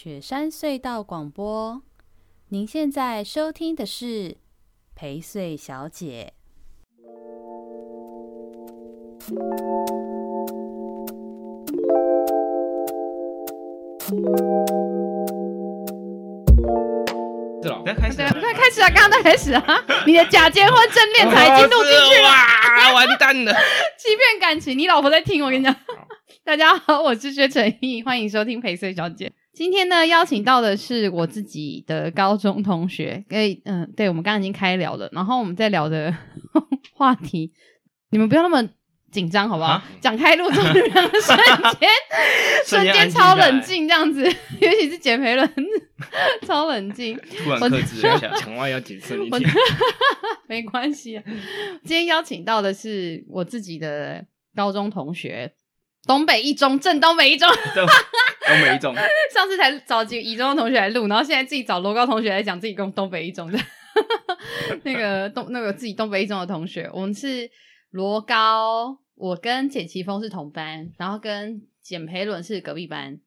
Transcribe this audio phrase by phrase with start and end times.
[0.00, 1.82] 雪山隧道广播。
[2.50, 4.36] 您现在收听的是
[4.94, 6.34] 陪睡小姐。
[17.60, 18.88] 是了，开始，对，快开始啊！
[18.90, 19.84] 刚刚在开始啊！
[20.06, 23.52] 你的假结婚证恋才已经录进去了，哇，完蛋了！
[23.98, 25.74] 欺骗感情，你老婆在听，我跟你讲。
[26.44, 29.32] 大家好，我是薛成毅，欢迎收听陪睡小姐。
[29.58, 36.14] 今天呢，邀请到的是我自己的高中同学，诶，嗯，对，我们刚刚已经开聊了，然后我们在聊的
[36.94, 37.52] 话题，
[38.10, 38.62] 你们不要那么
[39.10, 39.82] 紧张，好不好？
[40.00, 41.36] 讲开路中的瞬
[41.80, 41.88] 间，
[42.66, 44.22] 瞬间超冷静，这样子，
[44.60, 45.52] 尤其是简培伦，
[46.46, 47.18] 超冷静。
[47.18, 49.42] 突然克制一下，讲话要谨慎一点。
[50.46, 51.20] 没关系，
[51.84, 55.52] 今天邀请到的是我自己的高中同学。
[56.06, 57.46] 东北一中，正东北一中，
[58.48, 58.94] 东北一中。
[59.32, 63.58] 上次才找几个一中的同学来录，然后现在自己找罗高同学来讲自己跟东北一中的。
[64.84, 67.50] 那个东那个自己东北一中的同学，我们是
[67.90, 73.20] 罗高，我跟简奇峰是同班，然后跟简培伦是隔壁班。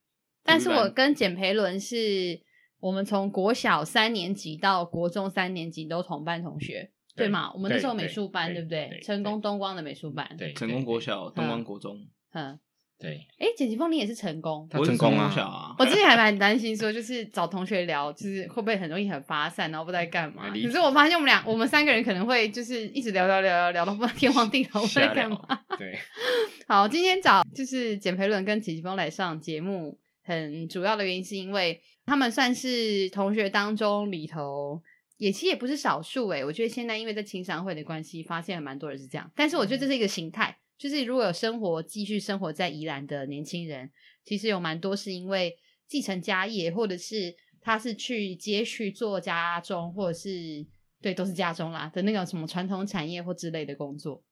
[0.43, 2.41] 但是我跟简培伦是
[2.79, 7.51] 我们从国小三年级到国中三年级都同班同学，对吗？
[7.53, 8.99] 我们那时候美术班，对不对？
[9.03, 11.97] 成功东光的美术班，对，成功国小，东光国中，
[12.33, 12.57] 嗯。
[13.01, 15.75] 对，哎，简奇峰，你也是成功，他成功啊！
[15.79, 20.51] 我之前还蛮担心说，就是找同学聊，就是会不会很容易很发散，然后不知道干嘛。
[20.51, 25.39] 可是我发现我们俩，我们三个人可能会就是一直聊聊聊聊聊到不知道天荒地老，不知道干嘛。
[25.79, 25.97] 对，
[26.69, 34.79] 好，今天找就是简培伦跟简奇峰来上节目，很主要的原因是因为他们算是同学当中里头，
[35.17, 36.45] 也其实也不是少数哎。
[36.45, 40.55] 我觉得现在因为在青商会的关系，发现了蛮多人是这样，但是我觉得这是一个形态。
[40.81, 43.91] 就是如果有生活继续生活在宜兰的年轻人，
[44.25, 45.55] 其实有蛮多是因为
[45.87, 50.65] 继承家业，或者是他是去接续做家中，或者是
[50.99, 54.23] 对，都是家中啦的那种什么传统产业或之类的工作。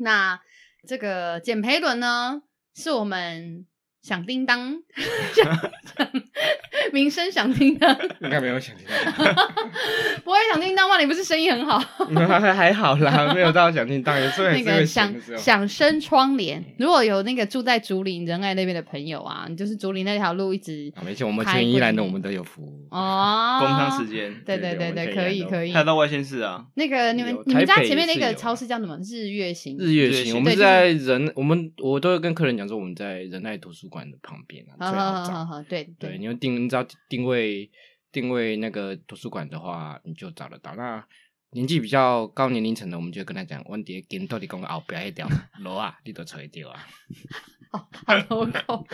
[0.00, 0.40] 那
[0.88, 2.42] 这个简培伦呢，
[2.74, 3.64] 是我们。
[4.04, 4.74] 响叮当，
[6.92, 9.24] 名声响叮当，应该没有想听到，
[10.24, 10.98] 不会想听到吗？
[10.98, 11.78] 你不是声音很好？
[11.78, 16.62] 还 还好啦，没有到响叮当，所以那个响响声窗帘。
[16.78, 23.58] 如果有那个住在竹林仁爱那边的朋友啊，你就是竹林那条路一直，没事，我们前宜兰的我们都有服务哦。
[23.60, 25.72] 工商时间，对对对对，可以可以。
[25.72, 26.64] 开到外县市啊？
[26.74, 28.96] 那个你们你们家前面那个超市叫什么？
[29.02, 29.76] 日月行。
[29.78, 35.44] 日月行，我们在仁，我们我都会跟客人讲说，我们在仁爱图书馆的旁边啊，最好找。
[35.44, 37.70] 好，对对，你们定，你知道定位
[38.10, 40.74] 定位那个图书馆的话，你就找得到。
[40.74, 41.06] 那
[41.52, 45.28] 年纪比较高年龄层的，我们就跟他讲，问题跟到底讲后边一条
[45.62, 46.86] 路啊，你都找得到啊。
[47.70, 48.86] 好，好， local，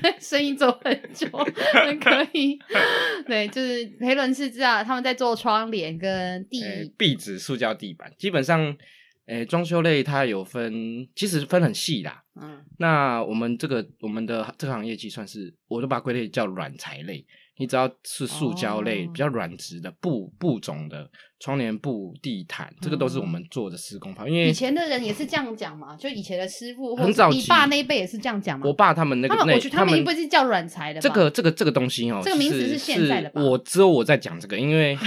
[0.00, 1.28] 对，生意做很久，
[1.72, 2.58] 很可以。
[3.26, 6.62] 对，就是培伦是知道他们在做窗帘跟地
[6.96, 8.76] 壁纸、塑胶地板，基本上。
[9.26, 12.23] 诶，装修类它有分，其实分很细啦。
[12.36, 17.24] 嗯，那我们这个我们的这个行业，其实算是，我都把归类叫软材类。
[17.56, 24.28] 你只要是塑胶类、哦、比较软质的布布种的窗帘布、地毯，这个都是我们做的施工方。
[24.28, 28.66] 因为以前的人也是这样讲嘛，就以前的师傅，很早，你爸那一辈也是这样讲嘛。
[28.66, 31.00] 我爸他们那个，他们我觉得他们一辈是叫软材的。
[31.00, 33.40] 这个这个这个东西哦，这个名词是现在的吧？
[33.40, 34.98] 我只有我在讲这个，因为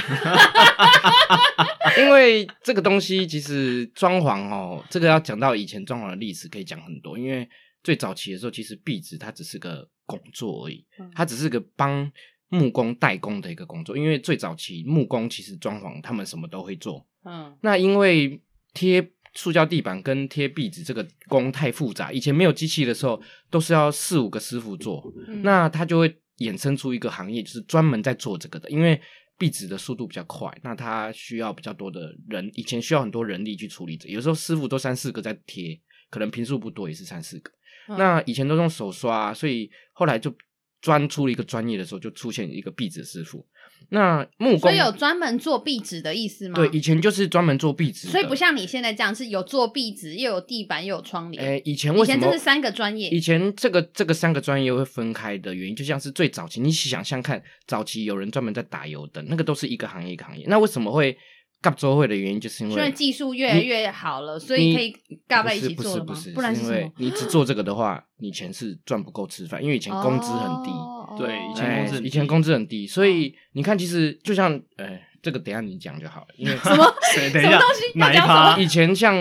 [1.98, 7.18] 因为这个东西其实装潢哦，这个要讲到以前装潢的历史，可以讲很多。
[7.18, 7.46] 因为
[7.84, 12.10] 最早期的时候，其实壁纸它只是个工作而已，它只是个帮。
[12.50, 18.42] 木工代工的一个工作，因为最早期木工其实装潢他们什么都会做，嗯，那因为
[18.74, 29.00] 贴塑胶地板跟贴壁纸这个工太复杂，以前没有机器的时候都是要四五个师傅做，嗯，那他就会衍生出一个行业，就是专门在做这个的，因为
[29.38, 35.78] 壁纸的速度比较快，那他需要比较多的人，以前需要很多人力去处理这，有时候师傅都三四个在贴，
[36.10, 37.52] 可能平数不多也是三四个，
[37.90, 40.34] 嗯，那以前都用手刷，所以后来就。
[40.82, 43.46] 专出了一个专业的时候，就出现一个壁纸师傅。
[43.90, 46.56] 那木工，所以有专门做壁纸的意思吗？
[46.56, 51.42] 对，以前就是专门做壁纸，所以不像你现在这样是有做壁纸，又有地板，又有窗帘。
[51.42, 52.18] 哎、欸，以前为什么？
[52.18, 53.10] 以前这是三个专业。
[53.10, 60.46] 以前这个这个三个专业会分开的原因，就像是最早期，你想想看，早期有人专门在打油灯，那个都是一个行业一个行业。
[60.48, 61.18] 那为什么会？
[61.62, 64.96] 搞周会的原因就是因为，因为技术越来越好了，所以可以
[65.28, 66.06] 尬在一起做了吗？
[66.08, 70.70] 不是不是不是，不然是因为你只做这个的话，你钱是赚不够吃饭，因为以前工资很低。
[70.70, 76.86] 哦、对，以前工资以前工资很低，所以你看，其实就像呃，这个等一下你讲就好了，因为什么
[77.34, 78.58] 等一下什么东西哪一要讲趴？
[78.58, 79.16] 以前像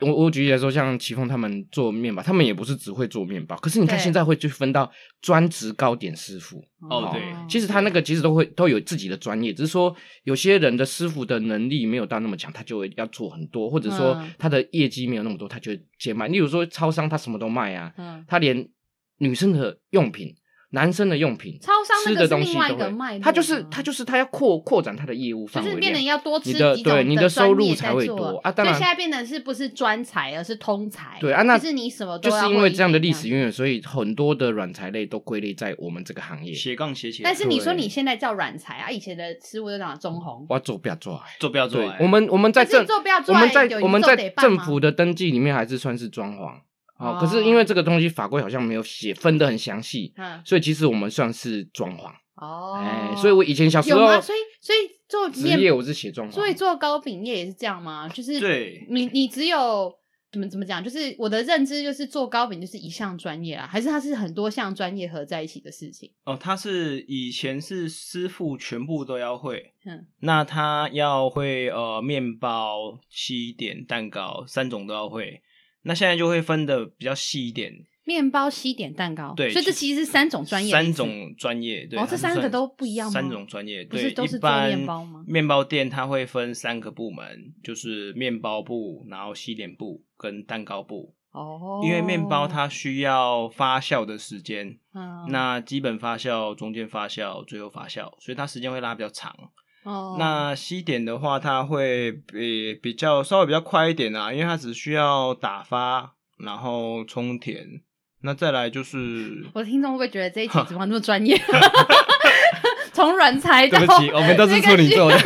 [0.00, 4.90] 我我举例来说，像奇峰他们做面包，他们也不是只会做面包，可是你看现在会去分到
[5.22, 6.62] 专职糕点师傅。
[6.90, 9.94] 哦对其实他那个其实都会都有自己的专业，只是说
[10.24, 16.28] 有些人的师傅的能力没有到那么强，他就会要做很多，或者说嗯他的业绩没有那么多，他就会接卖。
[16.28, 18.68] 例如说超商，他什么都卖啊，嗯，他连
[19.18, 20.34] 女生的用品。
[20.76, 28.52] 男生的用品，超商那吃的个是另外一东西都卖，他就是他就是他要扩扩展他的业务范围，就是变得要多吃你的对你的的收入专业才会在做多啊。
[28.52, 31.16] 当然所以现在变得是不是专才，而是通才。
[31.18, 36.52] 对啊，那就是你什么都就是因为这样的历史渊源，所以很多的软材类都归类在我们这个行业。
[36.52, 37.30] 斜杠斜起来。
[37.30, 41.18] 但是你说你现在叫软材啊，以前的师傅都讲中红，我要做不要做？
[41.40, 42.86] 做不要做我们我们在政
[43.28, 46.52] 我们在我们在政府的登记里面还是算是装潢。
[46.98, 52.10] 哦，可是因为这个东西法规好像没有写分的很详细，嗯，所以其实我们算是装潢。
[52.36, 54.20] 哦，哎，所以我以前小时候有吗？
[54.20, 54.78] 所以所以
[55.08, 58.08] 做面，职业我是写装潢，所以做糕饼业也是这样吗？
[58.08, 59.90] 就是对你你只有
[60.30, 60.84] 怎么怎么讲？
[60.84, 66.10] 就是我的认知就是做糕饼就是一项专业啊，还是它是很多项专业合在一起的事情？
[66.24, 75.40] 哦，它是以前是师傅全部都要会，嗯，那他要会呃面包、西点、蛋糕三种都要会，
[75.86, 77.72] 那现在就会分的比较细一点，
[78.04, 83.12] 面包、西点、蛋糕，对所以这其实是三种专业三种专业，对，哦这三个都不一样吗？
[83.12, 85.24] 三种专业，不是对，都是做面包吗？
[85.26, 91.14] 面包店它会分三个部门，就是面包部，然后西点部跟蛋糕部。
[91.32, 95.26] 哦，因为面包它需要发酵的时间，嗯。
[95.28, 99.36] 那基本发酵、中间发酵、最后发酵，所以它时间会拉比较长。
[99.86, 107.64] 哦那西点的话，它会比比较稍微比较快一点啊，因为它只需要打发，然后充填。
[108.22, 111.40] 那再来就是，我的听众会不会觉得这一集怎么那么专业？
[112.92, 115.18] 从软材到对不起，我们都是处女座的。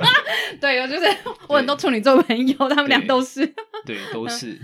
[0.60, 1.06] 对，我就是
[1.48, 3.46] 我很多处女座朋友，他们俩都是，
[3.86, 4.60] 对，都是。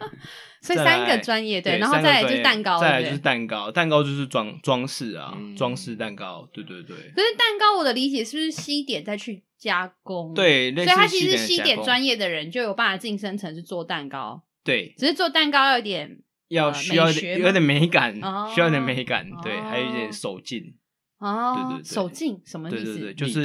[0.66, 16.16] 所以三个专业，对，然后再来就是蛋糕，再来就是蛋糕，蛋糕就是装装饰啊，嗯装饰蛋糕，对对对，可是蛋糕，我的理解是不是西点再去加工？，对，所以他其实西西点点专业的人就有办法晋升成是做蛋糕，对，只是做蛋糕要有点呃
[16.48, 20.74] 要需要学有点美感哦，需要一点美感，对，哦还有一点手劲，
[21.18, 22.84] 哦，对对对手劲什么意思？
[22.84, 23.42] 对对对，就是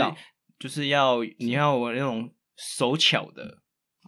[0.59, 3.60] 就是要你要有那种手巧的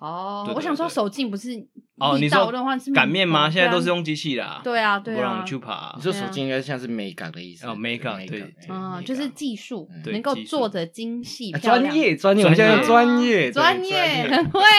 [0.04, 1.66] 哦，对对我想说手劲不是
[1.98, 3.48] 哦，你说道的话是擀面吗？
[3.48, 5.18] 嗯现在都是用机器啦，对啊，对啊。
[5.18, 14.62] 不让，去爬你，说手劲应该像是美感的意思哦美感对美嗯，就是技术能够做的精细专业专业，我们现在用专业对专业很会。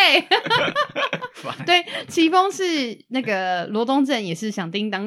[1.66, 2.62] 对，奇峰是
[3.08, 5.06] 那个罗东镇，也是响叮当，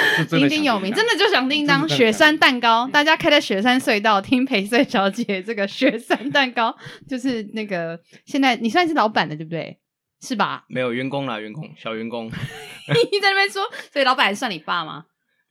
[0.30, 1.88] 鼎鼎有名，真的就想叮当。
[1.88, 6.74] 雪山蛋糕，大家开在雪山隧道听陪睡小姐这个雪山蛋糕，
[7.08, 9.78] 就是那个现在你算是老板的对不对？
[10.20, 10.64] 是吧？
[10.68, 13.62] 没有员工啦，员工小员工， 你在那边说，
[13.92, 15.04] 所以老板还算你爸吗？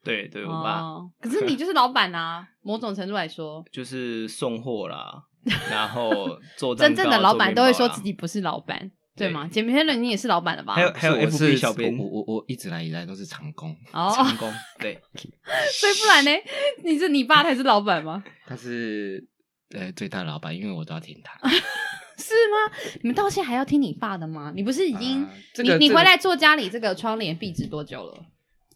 [0.03, 5.21] 对对，我爸哦，可是你就是老板啊，某种程度来说， 就是送货啦，
[5.69, 8.89] 然后做真正的老板都会说自己不是老板，
[9.21, 9.47] 对对吗？
[9.51, 10.73] 简平人你也是老板了吧？
[10.75, 16.31] 还有还有我是 FB 小编我我我我一直来以来都是长工，哦， 长工， 对，所以不然呢？
[16.83, 18.23] 你是你爸才是老板吗？
[18.47, 19.25] 他是
[19.71, 21.39] 呃最大的老板，因为我都要听他。
[22.17, 22.75] 是吗？
[23.01, 24.51] 你们到现在还要听你爸的吗？
[24.55, 28.25] 你不是已经、啊这个这个你你回来做家里这个窗帘壁纸多久了？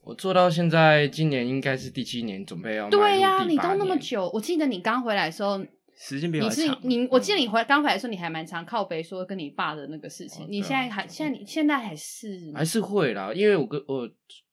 [0.03, 5.60] 我做到现在，今年应该是第七年，准备要对呀、呀、你都那么久，我记得你刚回来的时候，
[5.98, 10.44] 时间比较长你是长，你，我记得你回刚回来的时候，你还蛮常靠北说跟你爸的那个事情。
[10.44, 14.10] 哦你现在还现在你现在还是还是会啦，因为我跟我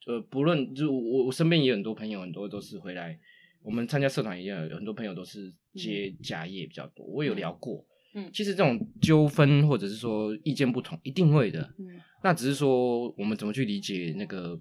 [0.07, 3.19] 呃，不论就我我身边也有很多朋友，很多都是回来，
[3.63, 7.05] 我们参加社团一样有很多朋友都是接家业比较多。
[7.07, 7.85] 我有聊过，
[8.15, 11.63] 嗯其实这种纠纷或者是说意见不同，一定会的。
[11.79, 14.57] 嗯那只是说我们怎么去理解那个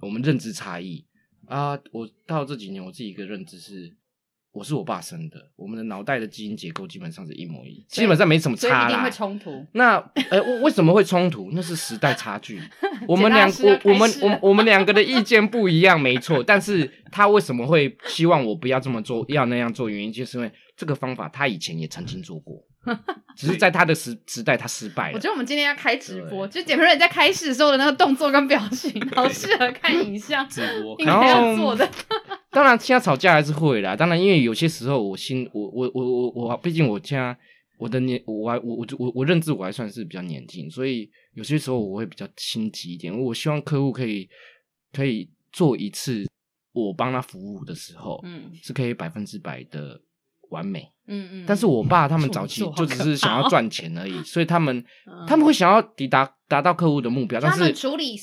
[0.00, 1.06] 我们认知差异
[1.46, 1.80] 啊。
[1.92, 3.94] 我到这几年，我自己一个认知是，
[4.52, 9.10] 我是我爸生的，我们的脑袋的基因结构基本上是一模一样，基本上没什么差啦一定会。
[9.10, 9.64] 冲突。
[9.72, 9.96] 那
[10.30, 11.50] 呃，为为什么会冲突？
[11.52, 12.60] 那是时代差距。
[13.06, 16.42] 我们两我我们我我们两个的意见不一样，没错。
[16.42, 19.88] 但是他为什么会希望我不要这么做，要那样做？
[19.88, 22.64] 原因就是因为这个方法他以前也曾经做过，
[23.36, 25.28] 只是在他的时时代他失败了我觉。
[25.28, 31.88] 得我们今天要开直播，就简培仁在开始的时候的那个动作跟表情，好适合看影像， 直播应该然后要做的。
[32.50, 33.94] 当然，现在吵架还是会啦。
[33.94, 37.36] 当然，因为有些时候我心我我我我我，毕竟我家
[37.78, 43.16] 我的年我还我我我我认知我还算是比较年轻，所以有些时候我会比较心急一点。
[43.16, 44.28] 我希望客户可以
[44.92, 46.26] 可以做一次
[46.72, 50.00] 我帮他服务的时候，嗯是可以百分之百的
[50.50, 50.90] 完美。
[51.10, 51.44] 嗯嗯。
[51.46, 54.82] 但是我爸他们早期 就只是想要赚钱而已，所以他们
[55.26, 57.74] 他们会想要抵达达到客户的目标，但是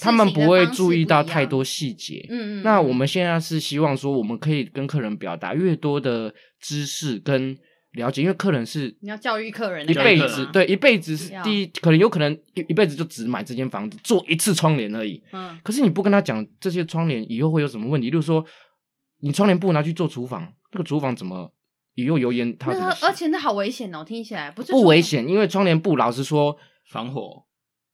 [0.01, 2.25] 他们不会注意到太多细节。
[2.29, 2.63] 嗯嗯。
[2.63, 7.55] 那我们现在是希望说，我们可以跟客人表达越多的知识跟
[7.91, 15.21] 了解，因为客人是你要教育客人一辈子，对，一辈子是第一，可能有可能一一辈子就只买这间房子做一次窗帘而已。
[15.31, 15.57] 嗯。
[15.63, 18.45] 可是你不跟他讲这些窗帘以后会有什么问题，例如说。
[19.19, 21.51] 你窗帘布拿去做厨房，那个厨房怎么
[21.97, 22.55] 以后油烟？
[22.57, 22.95] 它怎么？
[23.01, 27.43] 而且那好危险哦，听起来不是不危险，因为窗帘布老实说防火。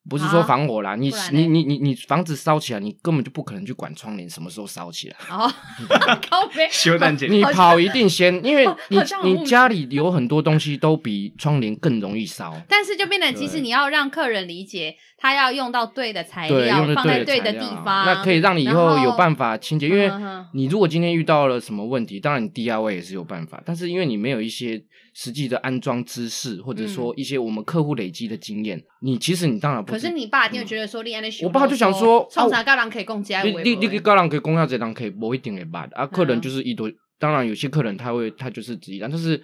[0.09, 5.15] 不是说防火啦，你你你你你房子烧起来，你根本就不可能去管窗帘什么时候烧起来。
[5.29, 5.49] 哦，
[6.69, 12.53] 修蛋姐， 你跑一定先，因为你你家里有很多东西都比窗帘更容易烧。
[12.67, 19.87] 但是就变得，其实你要让客人理解，他要用到对的材料，放在对的地方，那可以让你以后有办法清洁。
[19.87, 20.11] 因为
[20.53, 24.83] 你如果今天遇到了什么问题，当然你 DIY 也是有办法，但是因为你没有一些。
[25.13, 29.91] 实际的安装知识，或者说一些我们客户累积的经验，你其实你当然不。
[29.91, 31.03] 可是你爸一定会觉得说，
[31.43, 36.05] 我爸就想说，创啥高人可以供家，你你你高人可以供下这档可以不一定会办啊。
[36.05, 39.41] 客人就是一堆，当然有些客人他会他就是质疑，但是。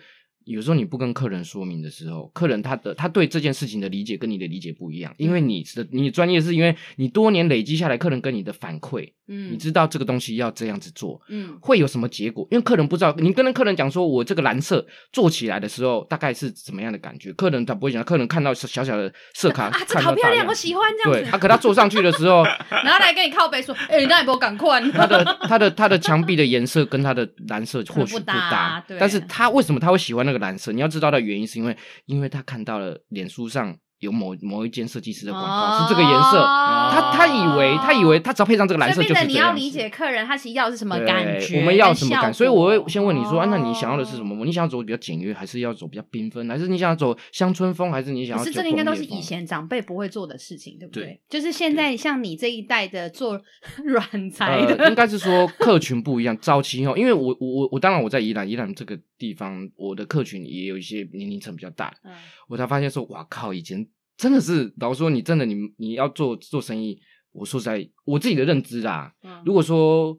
[0.53, 12.47] 有时候你不跟客人说明的时候，客人他的他对这件事情的理解跟你的理解不一样，因为你的你专业是因为你多年累积下来，客人跟你的反馈，嗯，你知道这个东西要这样子做，嗯，会有什么结果？
[12.49, 21.23] 因为客人不知道，你跟客人讲说，我这个蓝色做起来的时候大概是怎么样的感觉，客人他不会讲，客人看到小小的色卡， 啊，这好漂亮，我喜欢这样子。
[21.25, 24.81] 对，他可他坐上去的时候，然后来跟你靠背说，哎，那也不赶快。
[24.91, 30.71] 他的他的他的墙壁的颜色跟他的蓝色或许不搭，但是他为什么他会喜欢那个蓝色？
[30.71, 31.19] 你要知道的。
[31.19, 39.29] 原因是因为，因为他看到了脸书上有某某一间设计师的广告、哦、是这个颜色，哦、他他以为他以为他只要配上这个蓝色就是这样。
[39.29, 44.45] 你要理解客人他其实要的是什么感觉，我们要什么感，所以我会先问你说，那你想要的是什么？
[44.45, 48.43] 你想要走比较简约，还是要走比较缤纷，还是你想要走乡村风，还是你想要？
[48.43, 51.03] 是这个应该都是以前长辈不会做的事情，对不对？
[51.03, 53.41] 对就是现在像你这一代的做
[53.83, 56.37] 软材的，呃、应该是说客群不一样。
[56.37, 62.11] 早期哦，因为我我我我当然我在宜兰，宜兰这个地方，我的客群也有一些年龄层比较大，嗯、
[62.47, 63.87] 我才发现说，哇靠，以前。
[64.17, 66.99] 真的是，老实说，你真的你你要做做生意，
[67.31, 69.13] 我说实在，我自己的认知啦。
[69.23, 70.13] 嗯、如果说，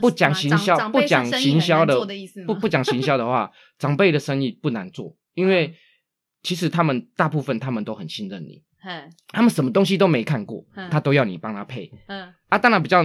[0.00, 2.04] 不讲行销，不讲行销的，
[2.44, 5.72] 不不讲行销的话，长辈的生意不难做，因为
[6.42, 8.64] 其实他们大部分他们都很信任你，嗯、
[9.32, 11.90] 他们什么东西都没看过，嗯、他都要你帮他配。
[12.06, 13.04] 嗯、啊，当然比较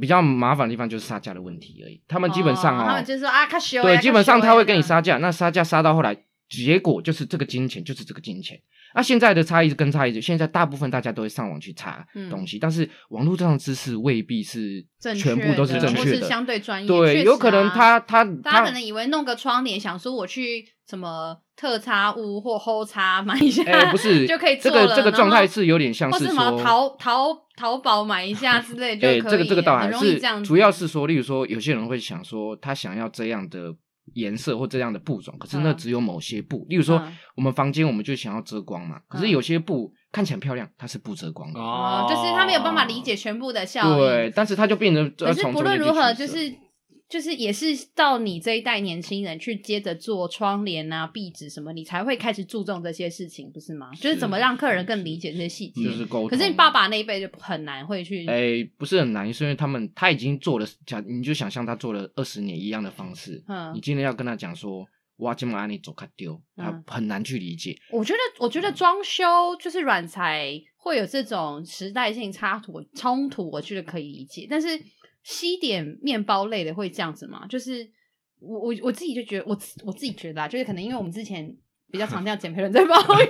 [0.00, 2.00] 比较麻烦的地方就是杀价的问题而已。
[2.06, 3.46] 他们基本上哦，哦他们就是说啊，
[3.82, 6.16] 对，基本上他会跟你杀价，那杀价杀到后来，
[6.48, 8.60] 结果就是这个金钱就是这个金钱。
[8.94, 14.86] 那、啊、现在的差异是跟差异，现在大部分大家都会上网去查东西，嗯、但是网络上的知识未必是
[15.16, 16.86] 全部都是正确的，是相对专业。
[16.86, 24.82] 对，啊、有可能他他大家可能以为弄个窗帘，想说我去什么特差屋或后差买一下，不是 就可以做了。
[24.82, 29.20] 这个这个状态是有点像是说，什么淘淘淘宝买一下之类就可以。
[29.22, 33.74] 这个这个倒还是主要是说，例如说有些人会想说，他想要这样的。
[34.14, 37.02] 颜色或这样的布种，可是那只有某些布，例如说
[37.36, 38.98] 我们房间，我们就想要遮光嘛。
[39.06, 43.98] 可是有些布看起来很漂亮，它是不遮光的哦，就是它没有办法理解全部的效应。
[43.98, 45.12] 对，但是它就变成。
[45.18, 46.63] 可是不论如何，就是。
[47.06, 53.94] 就是也是到你这一代年轻人去接着做窗帘啊、壁纸什么，你才会开始注重这些事情，不是吗？
[53.94, 56.28] 是就是怎么让客人更理解这些细节，就是沟通。
[56.28, 64.84] 可是你爸爸那一辈就很难会去，哎、欸，不是很难，是因为他们他已经做了，讲你就想象他做了二十年一样的方式，嗯，你今天要跟他讲说，
[65.18, 67.76] 哇，今晚你走开丢，他很难去理解。
[67.90, 69.24] 我觉得，我觉得装修
[69.60, 74.80] 就是软材会有这种时代性插图冲突，我觉得可以理解，但是。
[75.24, 77.44] 西点面包类的会这样子吗？
[77.48, 77.90] 就是
[78.38, 81.52] 我我我自己就觉得我我自己觉得啊，就是可能因为我们之前
[81.90, 83.28] 比较常听到简培伦在抱 怨，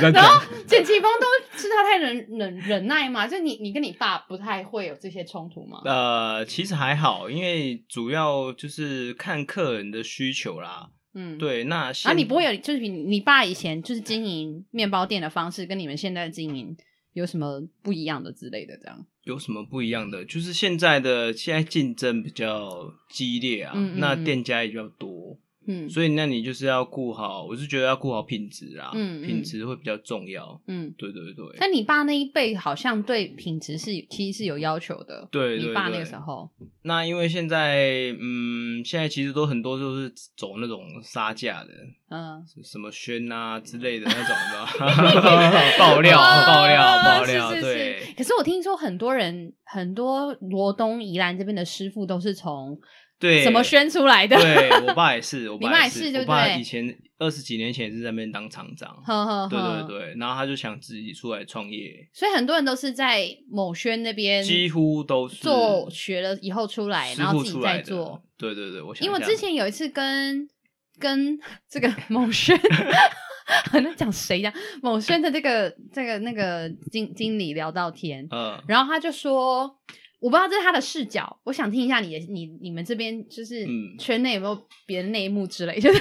[0.12, 5.82] 然后简奇峰都是他太忍忍忍耐嘛，就你你跟你爸不太会有这些冲突吗？
[5.84, 10.90] 呃，其实还好，因为主要就是看客人的需求啦。
[11.14, 16.74] 嗯，对，那啊，你不会有就是你你爸以前就是经营面包店的方式，跟你们现在的经营
[17.12, 19.06] 有什么不一样的之类的这样？
[19.24, 20.24] 有什么不一样的？
[20.24, 25.38] 就是现在的现在竞争比较激烈啊，嗯嗯嗯，那店家也比较多。
[25.66, 31.44] 嗯，所以那你就是要顾好，我是觉得要顾好品质啊，嗯，嗯，品质会比较重要，嗯，对对对。
[31.58, 36.50] 但你爸那一辈好像对品质是其实是有要求的，对，你爸那个时候。
[36.82, 41.70] 那因为现在，嗯，现在其实都很多都是走那种杀价的，
[42.10, 48.14] 嗯，什么轩啊之类的 那种的， 爆料爆料爆料，是是是对。
[48.16, 52.78] 可是我听说很多人，很多罗东宜兰这边的师傅都是从。
[53.22, 54.36] 对，怎么宣出来的？
[54.36, 56.20] 对我爸也是，我爸也是， 对不对？
[56.22, 68.20] 我爸以前二十几年前也是在那边当厂长，呵呵呵对对对，然后他就想自己出来创业，所以很多人都是在某宣那边，几乎都是做学了以后出来，然后自己再做。
[68.36, 70.48] 对对对，我想因为我之前有一次跟
[70.98, 71.38] 跟
[71.70, 72.58] 这个 某宣，
[73.70, 74.52] 好像讲谁呀？
[74.82, 79.78] 某宣的这个这个那个经经理聊到天，嗯，然后他就说。
[80.22, 83.66] 我不知道这是他的视角，我想听一下你的，你你们这边就是
[83.98, 86.00] 圈内有没有别的内幕之类，就 是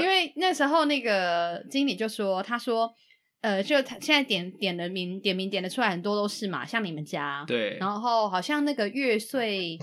[0.00, 2.92] 因为那时候那个经理就说，他说，
[3.40, 9.78] 呃，就他现在点点的名点名点的出来很多都是嘛，像你们家，对，然后好像那个月岁，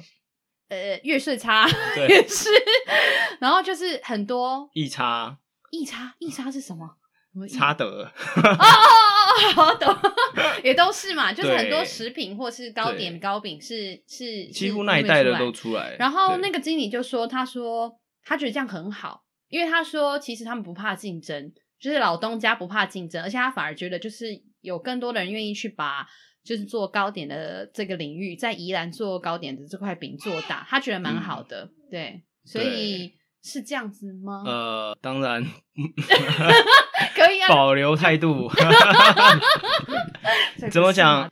[0.68, 1.66] 呃，月岁差
[2.10, 2.50] 也是，
[3.40, 5.38] 然后就是很多异差，
[5.72, 6.97] 异差，异差是什么？
[7.46, 9.94] 差得哦哦哦， 好懂，
[10.64, 15.96] 也都是嘛，就是很多食品或是糕点糕饼是是几乎那一代的都出来。
[16.00, 24.28] 然后那个经理就说，他说他觉得这样很好，因为他说其实他们不怕竞争，就是老东家不怕竞争，而且他反而觉得就是
[24.62, 26.08] 有更多的人愿意去把
[26.44, 33.17] 就是做糕点的这个领域，在宜兰做糕点的这块饼做大，他觉得蛮好的，嗯、对，所以。
[33.44, 34.44] 是这样子吗？
[34.46, 35.44] 呃，当然，
[37.16, 38.50] 可以啊，保留态度。
[40.72, 41.30] 怎么讲？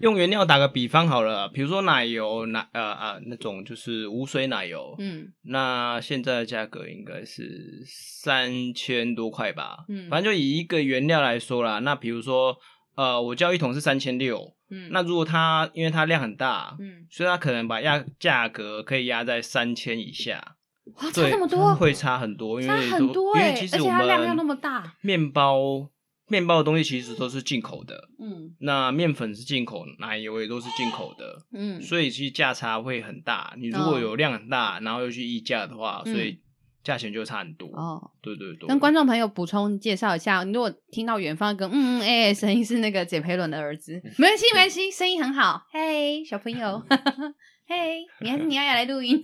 [0.00, 12.56] 用原料打个比方好了，比如说奶油，奶呃呃那种就是无水奶油，嗯，那现在的价格应该是三千多块吧，嗯，反正就以一个原料来说啦，那比如说
[12.94, 20.54] 呃，我交一桶是三千六，嗯，那如果它因为它量很大，嗯，所以它可能把压价格可以压在三千以下。
[20.96, 25.88] 哇，差这么多，会差很多，因为很多欸，因为其实我们量又那么大，面包
[26.28, 33.54] 面包的东西其实都是进口的，嗯，那面粉是进口，奶油也都是进口的，嗯，所以其实价差会很大。
[33.58, 36.38] 你如果有量很大，然后又去议价的话，所以
[36.84, 37.68] 价钱就差很多。
[37.68, 38.68] 哦，对对对。
[38.68, 46.82] 跟观众朋友补充介绍一下，你如果听到远方跟嗯嗯哎哎声音是那个简培伦的儿子， 没关系没关系，声音很好，嘿，小朋友。
[47.70, 49.22] 嘿 你还是你要来录音，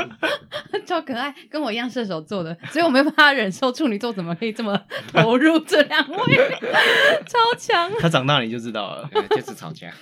[0.86, 4.80] 超可爱，跟我一样射手座的，所以我没办法忍受处女座怎么可以这么
[5.12, 6.58] 投入这两位，
[7.26, 7.92] 超强。
[8.00, 9.92] 他长大你就知道了，就是吵架，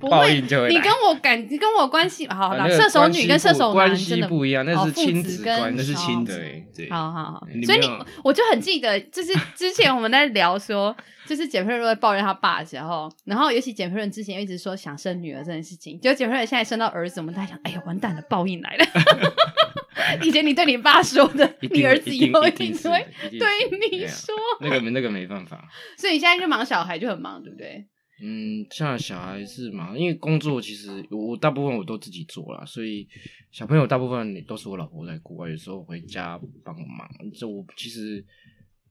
[0.00, 0.68] 报应就会。
[0.68, 6.32] 你跟我感，你跟我关系好了，射手女跟射手男真的不一样，那是亲子关，那是亲的，
[6.76, 7.46] 对，好好好。
[7.66, 7.90] 所以你，
[8.22, 10.96] 我就很记得，就是之前我们在聊说。
[11.28, 18.84] 就是简佩伦会抱怨他爸的时候，然后尤其简佩伦之前一直说想生女儿这件事情，结果简佩伦现在生到儿子，我们在想，哎呀，完蛋了，报应来了。
[20.24, 22.90] 以前你对你爸说的，你儿子以后一定会
[23.30, 24.34] 对你说。
[24.60, 25.68] 那个没那个没办法。
[25.98, 27.86] 所以你现在就忙小孩就很忙，对不对？
[28.22, 33.06] 嗯，像小孩是忙，因为工作其实我大部分我都自己做啦，所以
[33.52, 37.06] 小朋友大部分都是我老婆在顾，有时候回家帮忙。
[37.38, 38.24] 这我其实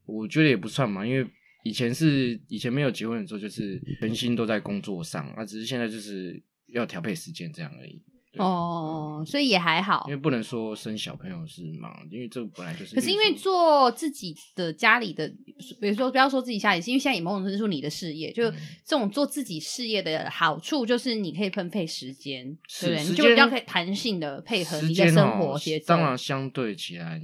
[0.05, 1.27] 我觉得也不算忙，因为。
[1.67, 8.01] 以前是以前没有结婚的时候，就是全心都在工作上啊，只是现在就是要调配时间这样而已。
[8.37, 12.93] 哦，所以也还好，因为不能说生小朋友是忙，因为这本来就是。
[12.93, 15.27] 可是因为做自己的家里的，
[15.81, 18.49] 比如说不要说自己家里，是因为现在也某种程度说你的事业，就
[18.85, 22.45] 这种做自己事业的好处，就是你可以分配时间，
[22.79, 23.03] 对不对？
[23.09, 25.87] 你就比较可以弹性的配合你的生活节奏。
[25.87, 27.19] 当然，相对起来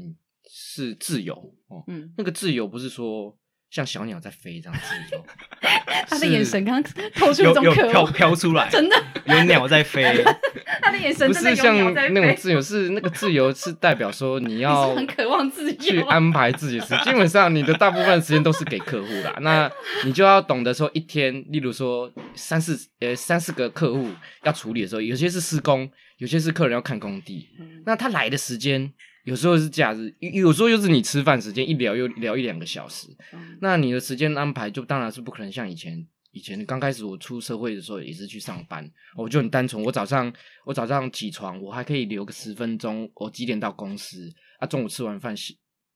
[0.50, 1.36] 是自由
[1.68, 1.84] 哦。
[1.88, 3.38] 嗯，那个自由不是说。
[3.74, 5.18] 像小鸟在飞这样子，
[6.08, 10.24] 他的眼神刚刚透出一种渴望，飘飘出来， 真的有鸟在飞。
[10.80, 16.96] 他的眼神不是像那种自由，是那个自由是代表说你要很渴望自由去安排自己的事。
[17.04, 19.72] 基本上你的大部分时间都是给客户啦，那
[20.06, 24.08] 你就要懂得说一天，例如说三四呃三四个客户
[24.44, 27.50] 要处理的时候，有些是施工，有些是客人要看工地，
[27.88, 28.94] 那他来的时间。
[29.24, 33.08] 有时候是假日，有时候又是你吃饭时间，一聊又聊一两个小时。
[33.32, 39.82] 嗯、那你的时间安排就当然是不可能像以前，以前刚开始我出社会的时候也是去上班，我就很单纯。
[39.84, 40.32] 我早上
[40.66, 44.30] 我早上起床，我还可以留个十分钟，我几点到公司？
[44.60, 45.34] 啊，中午吃完饭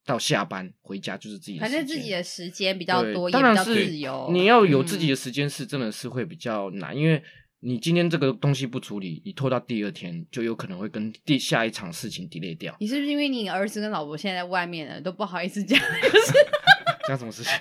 [0.05, 4.29] 到下班回家就是自己的，反正自己的时间比较多，也比较自由。
[4.31, 7.21] 你要有自己的时间是真的是会比较难，嗯、因为。
[7.59, 12.75] 你今天这个东西不处理，你拖到第二天，就有可能会跟第下一场事情 delay 掉。
[12.79, 15.79] 你是不是因为你儿子跟老婆现在在外面了，都不好意思讲？
[15.79, 16.33] 就是
[17.07, 17.53] 讲什么事情？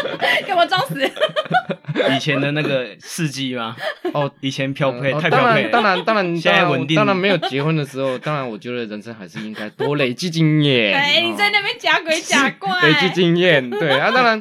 [0.46, 0.98] 干嘛装死？
[2.16, 3.76] 以前的那个司机吗？
[4.14, 5.68] 哦， 以前漂配、嗯、太漂配。
[5.68, 6.96] 当然，当然，现在稳定。
[6.96, 10.94] 当然没有结婚的时候，当然我觉得人生还是应该多累积经验。
[10.94, 12.70] 哎，你在那边假鬼假怪。
[12.88, 14.40] 累积经验，对啊，当然，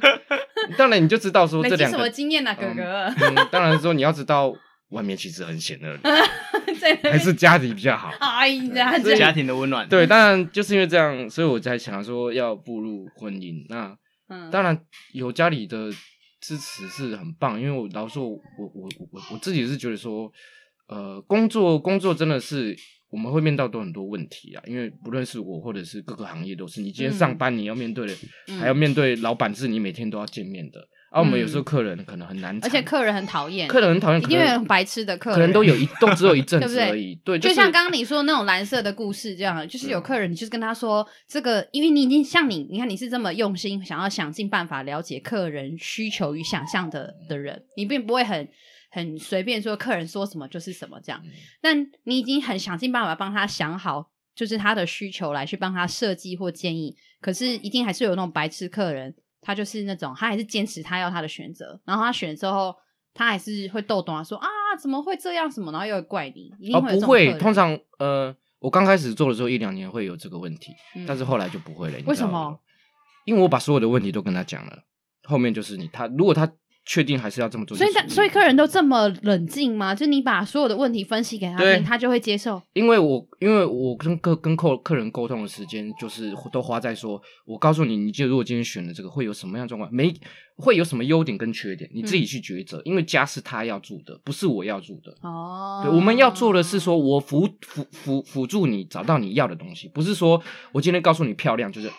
[0.78, 3.14] 当然你就知道说这两个什么经验啊，哥哥。
[3.20, 4.56] 嗯，当然说你要知道。
[4.92, 6.00] 外面其实很险的，
[7.04, 8.10] 还是家里比较好。
[8.20, 9.88] 哎呀，家庭的温暖。
[9.90, 13.66] 对，当然就是因为这样，所以我在想说要步入婚姻。
[13.70, 13.98] 那
[14.50, 14.80] 当然
[15.14, 15.92] 有家里的
[16.40, 20.32] 支持是很棒，因为我老实说，我我我我自己是觉得说，
[20.88, 22.76] 呃，工作工作真的是。
[23.12, 28.16] 我们会面到都很多问题啊，因为不论是我或者是各个行业都是，你今天上班你要面对的，
[28.48, 30.80] 嗯、还要面对老板是你每天都要见面的。
[31.12, 37.14] 啊、我们有时候客人可能很难，而且客人很讨厌，客人很讨厌，因为很白痴的客人，可能都有一都只有一阵 子而已。
[37.24, 48.48] 对，就像刚刚你说的那种蓝色的故事这样，就是有客人，你就是跟他说这个，因为你已经像你，你看你是这么用心，想要想尽办法了解客人需求与想象的的人，你并不会很。
[48.94, 51.22] 很随便说，客人说什么就是什么这样。
[51.24, 56.94] 嗯、但你已经很想尽办法帮他想好，就是他的需求来去帮他设计或建议。
[57.22, 62.74] 可是一定还是有那种白痴客人，他就是那种他还是坚持他要他的选择，然后他选之后，
[63.14, 64.48] 他还是会逗懂啊，说啊
[64.80, 66.54] 怎么会这样什么，然后又会怪你。
[66.60, 71.98] 一定会哦，不会，通常呃，我刚开始做的时候一两年会有这个问题，嗯、但是后来就不会了。
[72.06, 72.60] 为什么？
[73.26, 74.84] 因为我把所有的问题都跟他讲了，
[75.24, 76.52] 后面就是你他如果他。
[76.86, 77.78] 确定还是要这么做？
[77.78, 79.94] 所以，所以客人都这么冷静吗？
[79.94, 82.62] 就你把所有的问题分析给他听，他就会接受。
[82.74, 89.94] 因为我，因为我跟客跟客客人沟通的时间，就是都花在说，我告诉你，你就如果今天选了这个，会有什么样状况？
[89.94, 90.12] 没
[90.58, 92.80] 会有什么优点跟缺点，你自己去抉择。
[92.80, 95.16] 嗯、因为家是他要住的，不是我要住的。
[95.22, 100.42] 哦，对，我们要做的是说，我辅辅辅辅助你找到你要的东西，不是说
[100.72, 101.92] 我今天告诉你漂亮就是。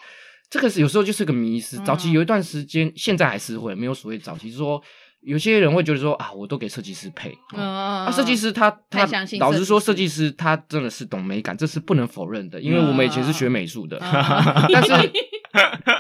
[0.53, 1.79] 这个是有时候就是个迷失。
[1.79, 4.83] 早期有一段时间，嗯、现在还是会没有所谓早期，就是说
[5.23, 9.09] 有些人会觉得说啊，我都给设计师配，嗯、啊，设计师他他
[9.41, 14.93] 老实说，设计师他真的是懂美感，这是不能否认的，因为我们以前是学美术的，嗯、 但是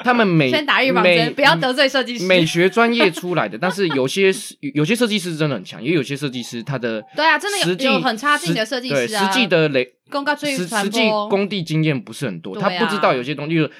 [0.04, 4.30] 他们美 先打预防针，美不要得罪设计师，美学专业出来的，但是有些
[4.74, 13.70] 有些设计师真的很强，也有些设计师他的 对啊，真的有际有很差劲的设计师、实际的雷公告实实际工地经验不是很多，啊、他不知道有些东西。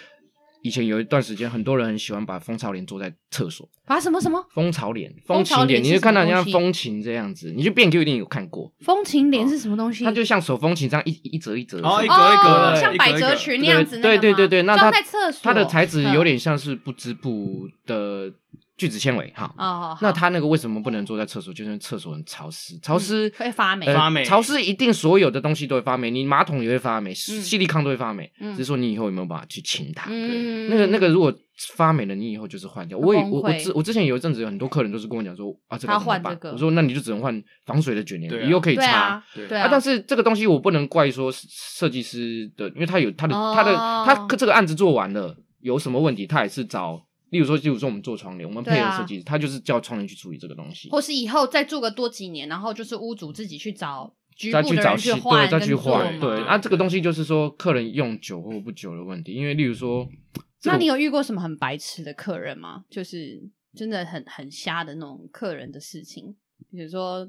[0.63, 3.69] 以前有一段时间，很多人很喜欢把蜂巢帘做在厕所。
[3.85, 4.43] 啊，什么什么？
[4.55, 8.73] 蜂巢帘，蜂琴帘，你就看到人家风琴这样子，你就变 Q 一定有看过。
[8.81, 10.05] 风琴帘是什么东西？
[10.05, 14.01] 它就像手风琴这样一一折一折，哦，一格一格，像百褶裙那样子。
[14.01, 18.33] 对对对对，那它在厕所，它的材质有点像是不织布的。
[18.83, 21.53] 聚酯纤维哈，哦，那它那个为什么不能坐在厕所？
[21.55, 30.11] 就是厕所很潮湿，潮湿会发霉，发霉，潮湿一定所有的东西都会发霉，你马桶也会发霉，矽利康都会发霉，只是说你以后有没有办法去清它？
[30.11, 31.33] 那个那个如果
[31.75, 32.99] 发霉了，你以后就是换掉。
[32.99, 36.39] 我也我我之我之前有一阵子有很多客人都是跟我讲说啊，这个怎么办？
[36.53, 39.23] 我说那你就只能换防水的卷帘，以后可以擦。
[39.35, 47.07] 对啊，但是这个东西我不能怪说设计师的，因为他有他的他的他这个案子做完了有什么问题，他也是找。
[47.33, 56.41] 例如说，例如说，我们做窗帘，我们配合设计师，啊、他就是叫窗帘去处理这个东西，或是以后再住个多几年，然后就是屋主自己去找局部的人去换，再去换，对。
[56.41, 60.07] 那、啊、这个东西就是说，客人用久或不久的问题，因为例如说，
[60.65, 62.85] 那你有遇过什么很白痴的客人吗？
[62.91, 63.43] 就是
[63.75, 66.37] 真的很很瞎的那种客人的事情，
[66.71, 67.27] 比如说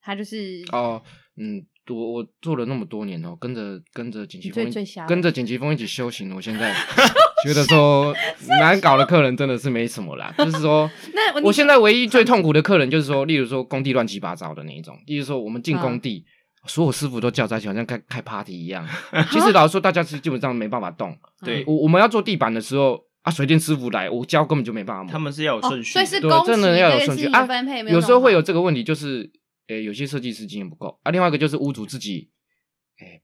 [0.00, 1.02] 他就是哦，
[1.36, 1.66] 嗯。
[1.88, 4.70] 我我做了那么多年哦，跟着跟着简奇峰，
[5.08, 6.32] 跟着简奇峰一起修行。
[6.32, 6.72] 我现在
[7.42, 8.14] 觉得说
[8.60, 16.24] 难搞的客人真的是没什么啦， 就是说，那我现在唯一最痛苦的客人就是说，例如说工地乱七八糟的那一种，例如说我们进工地，
[16.66, 18.86] 所有师傅都叫在一起，好像开开 party 一样。
[19.30, 21.16] 其实老实说，大家是基本上没办法动。
[21.44, 25.12] 对，我我们要做地板的时候啊，水电师傅来，我教根本就没办法。
[25.12, 27.46] 他们是要有顺序，所以是真的要有顺序啊。
[27.88, 29.30] 有时候会有这个问题，就是。
[29.68, 31.12] 诶、欸，有些设计师经验不够啊。
[31.12, 32.28] 另外一个就是屋主自己，
[32.98, 33.22] 诶、欸。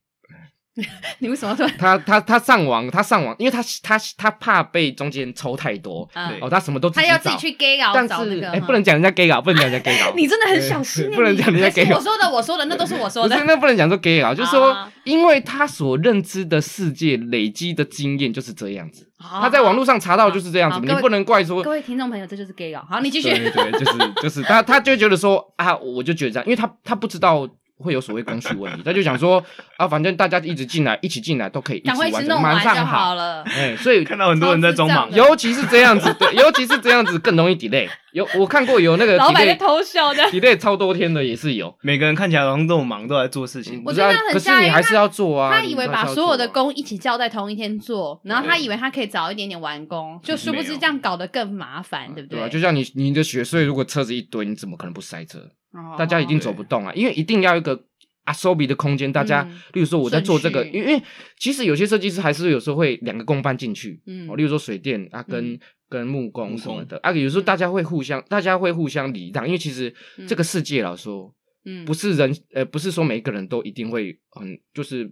[1.19, 6.09] 你为什么说他他他上网他上网，因为他他他怕被中间抽太多，
[6.41, 10.13] 哦，他什么都他要自己去 gay 稿，但是哎，不能讲人家 gay 稿，不能讲人家 gay 稿。
[10.15, 11.97] 你真的很小心，不能讲人家 gay 稿。
[11.97, 22.87] 我说的我说的那都是我说的，不是那不能讲说 gay 稿，就是说，因为他所认知的世界累积的经验就是这样子，他在网络上查到就是这样子，你不能怪说各位听众朋友，这就是 gay 稿。
[22.89, 23.31] 好，你继续。
[23.31, 27.49] 对对，就是就是他他就觉得说啊，我就觉得这样，因为他他不知道。
[27.79, 29.43] 会有所谓工序问题，他就想说
[29.77, 33.43] 啊，反正大家一直进来，一起进来都可以一起完成，马上好了。
[33.45, 37.89] 哎，所以看到很多人在装忙，尤其是这样子，对，尤其是这样子更容易 delay。
[38.13, 41.73] 有我看过有那个老板在偷笑的，delay 超多天的也是有。
[41.83, 43.83] 每个人看起来好像都很忙，都在做事情。
[43.85, 45.53] 我觉得很可是你还是要做啊。
[45.53, 52.41] 他以为把所有的工一起叫在同一天做，然后他以为他可以早一点点完工，就殊不知这样搞得更麻烦，对不对？
[52.41, 55.51] 对啊，就像你你的雪隧，如果车子一堆，你怎么可能不塞车？
[55.99, 57.85] 大家已经走不动啊，因为一定要一个。
[58.25, 61.03] 啊，收笔的空间，大家，例如说我在做这个，因为
[61.39, 69.95] 其实有些设计师还是有时候会两个工班进去，嗯，例如说水电啊，跟跟木工什么的啊，有时候大家会互相，大家会互相礼让，因为其实
[70.27, 75.11] 这个世界来说，嗯，不是人，呃，不是说每一个人都一定会很就是。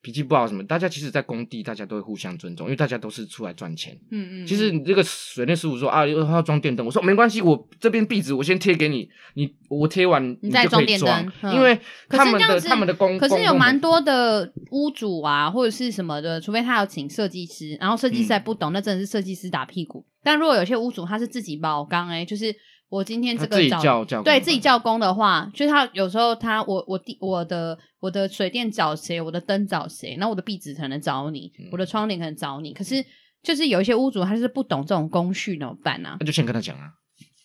[0.00, 0.62] 脾气不好什么？
[0.64, 3.98] 大家其实，在工地，大家都会互相尊重，因为大家都是出来赚钱。
[4.10, 4.46] 嗯嗯。
[4.46, 11.32] 其实你这个水电师傅说啊，他要装电灯，我说没关系，我这边壁纸我先贴给你，你我贴完你再装电灯。
[11.52, 20.06] 因为他们的他们的工，可是有蛮多的屋主啊，或者是什么的，除非他要请设计师，然后设计师还不懂，嗯、那真的是设计师打屁股。
[20.22, 22.54] 但如果有些屋主他是自己包缸，哎，就是。
[22.88, 32.72] 我今天这个自己叫叫对自己叫工的话，就是他有时候他我我地我的我的水电找谁，我的灯找谁，那我的壁纸可能找你，嗯、我的窗帘可能找你。
[32.72, 33.04] 可是
[33.42, 36.16] 就是有一些屋主他是不懂这种工序怎么办呢？
[36.20, 36.90] 那就先跟他讲啊。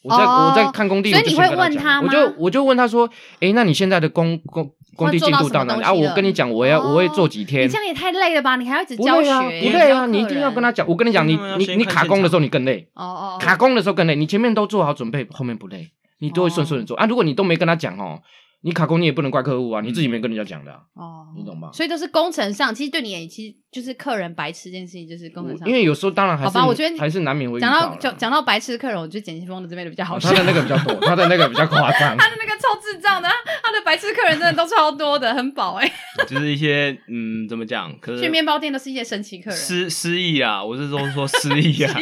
[0.04, 2.08] 我在、哦、我在看工地，所以你会问他吗？
[2.08, 5.94] 我就我就问他说：“哎、欸，那你现在的工工工地进度到哪里啊？
[5.94, 7.64] 我跟你讲，我要、哦、我会做几天。
[7.66, 8.56] 你这样也太累了吧？
[8.56, 9.42] 你还要一直教学，不累啊！
[9.42, 10.06] 不累啊！
[10.06, 10.88] 你一定要跟他讲。
[10.88, 12.88] 我跟你讲，你你你卡工的时候你更累。
[12.94, 14.16] 哦哦，卡工的时候更累。
[14.16, 17.04] 你前面都做好准备，后面不累。”你都会顺顺的做、oh.
[17.04, 17.06] 啊！
[17.06, 18.18] 如果你都没跟他讲哦，
[18.66, 21.38] 你卡工你也不能怪客户啊，你自己没跟人家讲的哦，oh.
[21.38, 21.70] 你懂吗？
[21.74, 25.68] 所以都是工程上，其实对你也其实就是客人白痴这件事情，就是工程上。
[25.68, 33.28] 因为有时候当然还是，好吧，我觉得还是难免会讲到讲讲到白痴的客人，我觉得简信峰的这边的比较好笑、哦，他的那个比较多，他的那个比较夸张， 他的那个超智障的，
[33.62, 35.94] 他的白痴客人真的都超多的，很饱哎、欸。
[36.26, 37.94] 就是一些嗯，怎么讲？
[38.00, 40.64] 可是去面包店都是一些神奇客人，失失忆啊！
[40.64, 41.94] 我是说说失忆啊，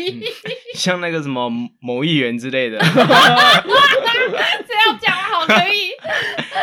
[0.76, 2.78] 像那个什么某议员之类的。
[4.68, 5.92] 这样讲好可以。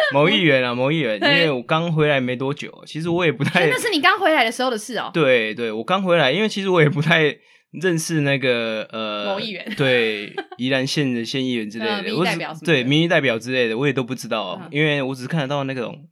[0.15, 3.67] 某议员啊，某议员，因为我刚回来没多久，其实我也不太。
[3.69, 5.11] 那是你刚回来的时候的事哦。
[5.13, 7.37] 对对，我刚回来，因为其实我也不太
[7.73, 16.07] 认识那个呃某议员，对宜兰县的县议员之类的， 我只对民意代表之类的，我也都不知道，因为我只是看得到那种，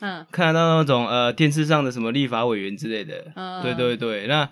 [0.00, 4.48] 嗯，看得到那种呃电视上的什么立法委员之类的，嗯，对对对，那。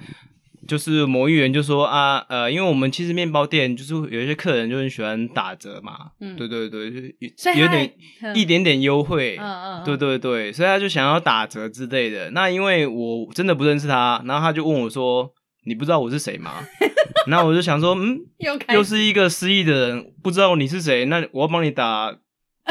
[0.67, 6.91] 就是某议员就说啊，呃，因为我们其实面包店就是有一些客人就很喜欢打折嘛，嗯，对对对，
[7.37, 7.93] 就有点
[8.35, 12.31] 一点点优惠，嗯嗯，对对对，所以他就想要打折之类的。
[12.31, 15.33] 那因为我真的不认识他，然后他就问我说
[15.67, 16.65] ：“你不知道我是谁吗？”
[17.27, 18.19] 然后我就想说：“嗯，
[18.73, 22.15] 又是一个失忆的人，不知道你是谁，那我要帮你打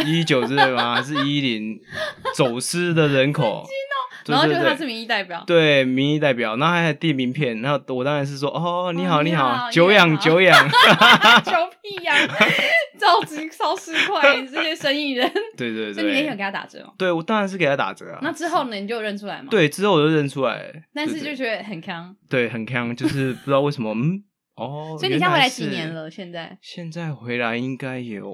[0.06, 0.96] 一一九之类吗？
[0.96, 1.80] 还是一一零？
[2.36, 3.64] 走失的人口？”
[4.28, 10.70] 然后就是他是民意代表，对民意代表，然后还递名片，然后我当然是说哦，你好你好，久仰 久仰，
[11.44, 12.16] 久屁呀，
[13.00, 16.94] 超级超市块，你这些生意人， 对对对，所以你也想给他打折哦？
[16.98, 18.20] 对，我当然是给他打折啊。
[18.22, 19.48] 那之后呢，你就认出来吗？
[19.50, 24.24] 对，之后我就认出来，但是就觉得很坑，对，很坑，就是不知道为什么，嗯，
[24.56, 26.10] 哦，所以你现在回来几年了？
[26.10, 28.32] 现在现在回来应该有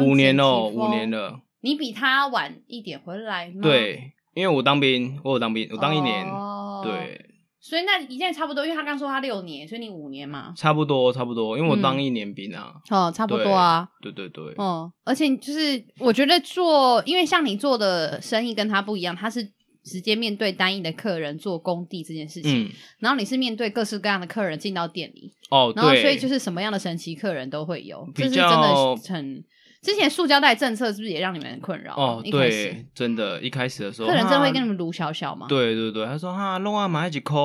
[0.00, 1.40] 五年哦，五年了。
[1.60, 3.60] 你比他晚一点回来吗？
[3.62, 4.12] 对。
[4.38, 19.42] 因为我当兵，我有当兵，我当一年，哦、对，所以那现在差不多，因为他刚说他六年，所以你五年嘛，差不多，差不多，因为我当一年兵啊，嗯、哦，差不多啊，对对对，哦，而且就是我觉得做，因为像你做的生意跟他不一样，他是
[19.82, 22.70] 直接面对单一的客人做工地这件事情，嗯、
[23.00, 29.44] 然后你是面对各式各样的客人进到店里，哦，然后所以就是什么样的神奇客人都会有，这是真的很。
[29.80, 31.94] 之前塑胶袋政策是不是也让你们很困扰？
[31.94, 35.46] 哦，对，真的，一开始的时候，客人真的会跟你们卢小小吗？
[35.48, 37.36] 对对对，他说哈，弄啊买几块，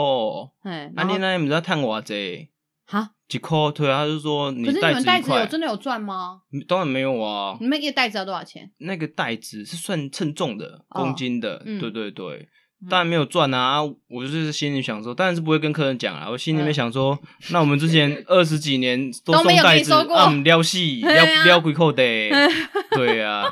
[0.64, 2.50] 哎，那你那你们在探我这？
[2.86, 3.72] 哈，几块？
[3.72, 6.42] 对，他就说你，可是你们袋子有真的有赚吗？
[6.68, 7.56] 当然没有啊。
[7.62, 8.72] 你们一个袋子要多少钱？
[8.80, 12.50] 那个袋子是算称重的，公斤的，对对对。
[12.90, 13.82] 当然没有赚啊！
[13.82, 16.30] 我就是心里想说，当然是不会跟客人讲啊。
[16.30, 17.18] 我心里面想说，
[17.52, 22.04] 那我们之前 二十几年都送袋子，让我们，撩戏 撩撩鬼扣的，
[22.96, 23.46] 对啊，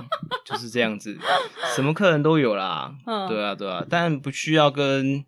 [0.45, 1.17] 就是这样子，
[1.75, 2.93] 什么客人都有啦。
[3.29, 5.23] 对啊，对啊，但不需要跟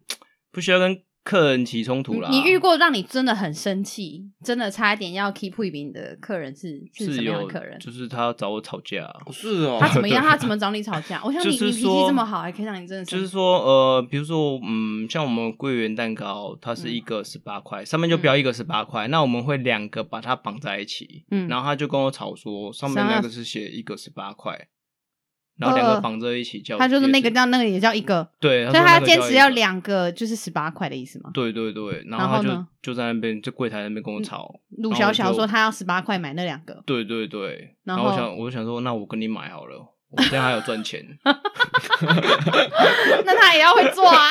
[0.52, 0.98] 不需要跟。
[1.24, 7.80] 客人起冲突了，你遇过让你真的很生气，真的差一点要 keep 一名的客人是是什么样的客人？
[7.80, 9.78] 就是他找我吵架，是哦。
[9.80, 10.22] 他怎么样？
[10.28, 11.22] 他怎么找你吵架？
[11.24, 24.68] 我想你你脾气这么好，还可以让你真的就是说呃，比如说嗯，像我们桂圆蛋糕，它是一个十八块，上面就标一个十八块，那我们会两个把它绑在一起，嗯，然后他就跟我吵说，上面那个是写一个十八块。
[25.58, 31.30] 然后两个绑着一起叫，他就是那个叫那个也叫一个，对，所以他要坚持要两个，就是十八块的意思吗？
[31.34, 34.60] 对对对，然后他就就在那边就柜台那边跟我吵。
[34.78, 39.78] 鲁小小说他要十八块买那两个，对对对，然后我想我就想说，那我跟你买好了，
[40.10, 41.06] 我这样还有赚钱。
[43.26, 44.30] 那他也要会做啊？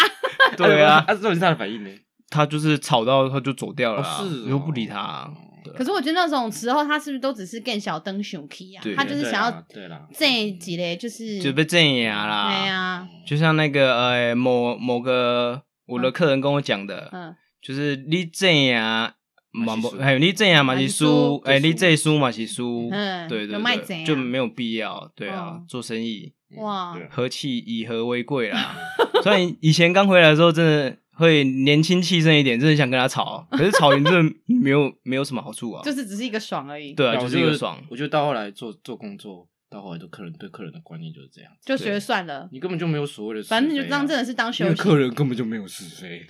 [0.56, 1.90] 对啊， 那这是他的反应呢？
[2.30, 5.30] 他就是吵到他就走掉了，是，又不理他。
[5.76, 8.82] 可是我觉得那种时候，他是不是都只是更小灯熊 key 啊？
[8.96, 9.64] 他就是想要
[10.12, 12.48] 这一集嘞，就是就被镇压啦。
[12.48, 19.14] 对啊，就像那个呃某某个我的客人跟我讲的，嗯，就是你镇压
[19.52, 26.32] 嘛不，还有你这样嘛是输，哎，你这输嘛是输，嗯，对对对，就没有必要，对啊，做生意。
[26.56, 28.76] 哇，和气以和为贵啦。
[29.24, 36.92] 所以以前刚回来的时候，真的会年轻气盛一点，真的想跟他吵， 可是吵赢真的没有没有什么好处啊，就是只是一个爽而已。
[36.94, 37.80] 对啊，就是一个爽。
[37.88, 46.26] 我觉得到后来做做工作，到后来对客人对客人的观念就是这样，就觉得算了，你根本就没有所谓的，反正就当真的是当休息，因为客人根本就没有是非。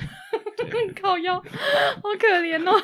[1.01, 1.43] 靠腰，好
[2.19, 2.81] 可怜哦！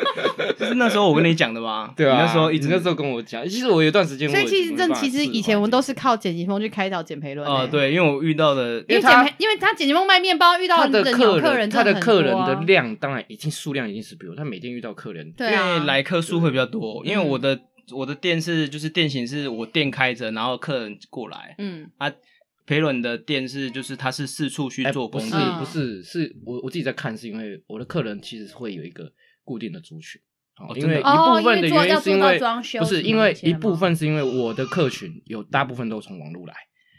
[0.58, 17.58] 就是那时候我跟你讲的吧，对啊，那时候一直那时候跟我讲，其实我有一段时间，所以其实这其实以前我们都是靠剪辑风去开导简培伦哦，对，因为我遇到的，因为简培，因为他剪辑风卖面包遇到的客人，他的客人的量当然已经数量已经是比如他每天遇到客人，对，因为来客数会比较多，因为我的
[17.94, 21.90] 我的店是就是店型是我店开着，然后客人过来，嗯。
[21.98, 22.10] 啊。
[22.66, 29.12] 培伦的店是，就是他是四处去做工，不是不是，是我我自己在看，是因为我的客人其实会有一个
[29.44, 30.20] 固定的族群，
[30.58, 32.38] 哦因为一部分的原因是因为
[32.78, 36.54] 不是因为一部分是因为我的客群有大部分都从网络来，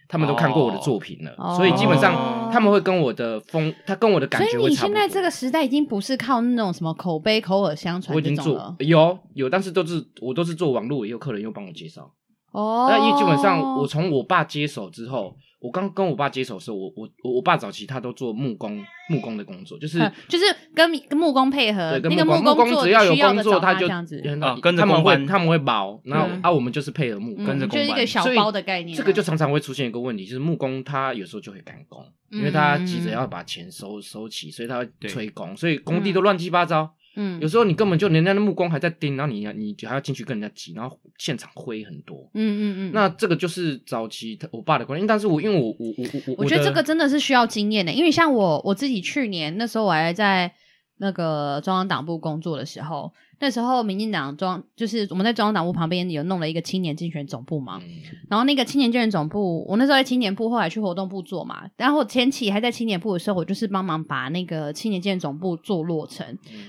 [0.08, 4.58] 他们都看过我的作品了，所以基本上他们会跟我的风，他跟我的感觉会差。
[4.58, 12.14] 所以你现在这个时代已经不是靠那种什么口碑口耳相传，我已经做有有，但是都是我都是做网络，也有客人又帮我介绍
[12.54, 12.88] 哦。
[12.90, 15.36] 那因为基本上我从我爸接手之后。
[15.64, 20.44] 我刚跟我爸接手的时候，我我我我爸早期他都做木工木工的工作，就是就是
[20.76, 24.22] 跟跟木工配合，对，跟木工木工只要有工作他就这样子，
[24.62, 28.98] 跟着他们会他们会包，然后啊我们就是配合木跟着工，就是一个小包的概念。
[28.98, 36.94] 这个就常常会出现一个问题，就是木工他有时候就会赶工，因为他急着要把钱收收齐，所以他会催工，所以工地都乱七八糟。
[37.16, 42.30] 嗯，有时候你根本就人家的目光还在盯，然后你你还要进去跟人家挤，然后现场灰很多。
[42.34, 42.92] 嗯嗯嗯。
[42.94, 50.54] 那这个就是早期我爸的观念，但是我因为我我我我我觉得这个真的是需要经验的，因为像我我自己去年那时候我还在
[50.98, 53.12] 那个中央党部工作的时候。
[53.44, 57.82] 那时候，民进党中就是我们在中央党部旁边有弄了一个青年竞选总部嘛，
[58.30, 66.26] 然后那个青年竞选总部，我那时候在青年部，后来去活动部做嘛，然后前期还在青年部的时候，我就是帮忙把那个青年竞选总部做落成，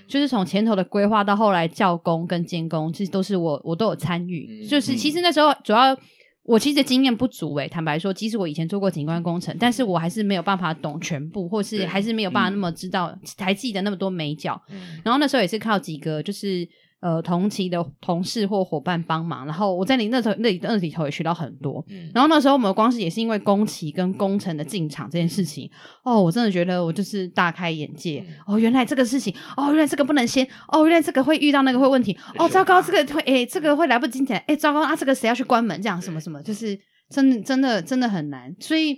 [0.09, 5.97] 就是从前头的规划到后来教工跟监工，其实都是我我都有参与，就是其实那时候主要。
[6.45, 14.61] 我其实经验不足诶，坦白说，即使我以前做过景观工程，但是我还是没有办法懂全部，或是还是没有办法那么知道，嗯、还记得那么多美角。
[14.71, 16.69] 嗯、然后那时候也是靠几个就是。
[17.05, 21.85] 呃，同期的同事或伙伴帮忙，然后我在你那头那里那里头也学到很多。
[21.91, 25.71] 嗯，然后那时候我们光是也是因为工期跟工程的进场这件事情，
[26.03, 28.25] 哦，我真的觉得我就是大开眼界。
[28.47, 35.79] 哦，原来这个事情，哦，原来这个不能先，哦，原来这个会遇到那个会问题，哦，糟糕，这个会，哎，这个会来不及讲，哎，糟糕啊，这个谁要去关门？
[35.83, 38.57] 这样什么什么，就是真的真的真的很难。
[38.61, 38.97] 所以，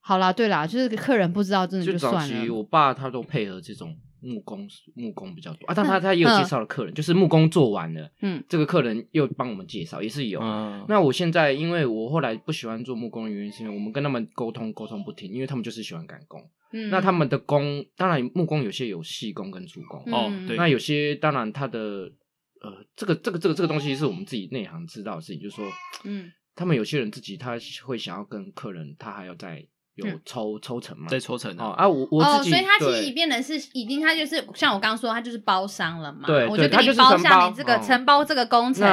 [0.00, 2.28] 好啦，对啦，就是客人不知道，真的就算了。
[2.28, 3.96] 就早期我爸他都配合这种。
[4.20, 10.40] 木工木工比较多啊，但他他也有介绍的客人，就是木工做完了，嗯，这个客人又帮我们介绍，也是有。
[10.88, 16.40] 那我现在因为我后来不喜欢做木工的原因，是因为我们跟他们沟通沟通不停，因为他们就是喜欢赶工。
[16.72, 20.56] 嗯，那他们的工当然木工有些有细工跟粗工哦，对。
[20.56, 22.10] 那有些当然他的
[22.60, 25.64] 呃，这个这个这个这个东西是我们自己内行知道的事情，就是说，
[26.04, 29.66] 嗯，他们有些人自己他会想要跟客人，他还要再。
[29.96, 31.06] 有抽抽成嘛？
[31.08, 31.88] 对，抽成哦啊！
[31.88, 36.26] 我我哦，所以他其实变成是已经，他就是像我刚刚说，他就是包商了嘛。
[36.26, 38.86] 对，我就给你包下你这个承包这个工程，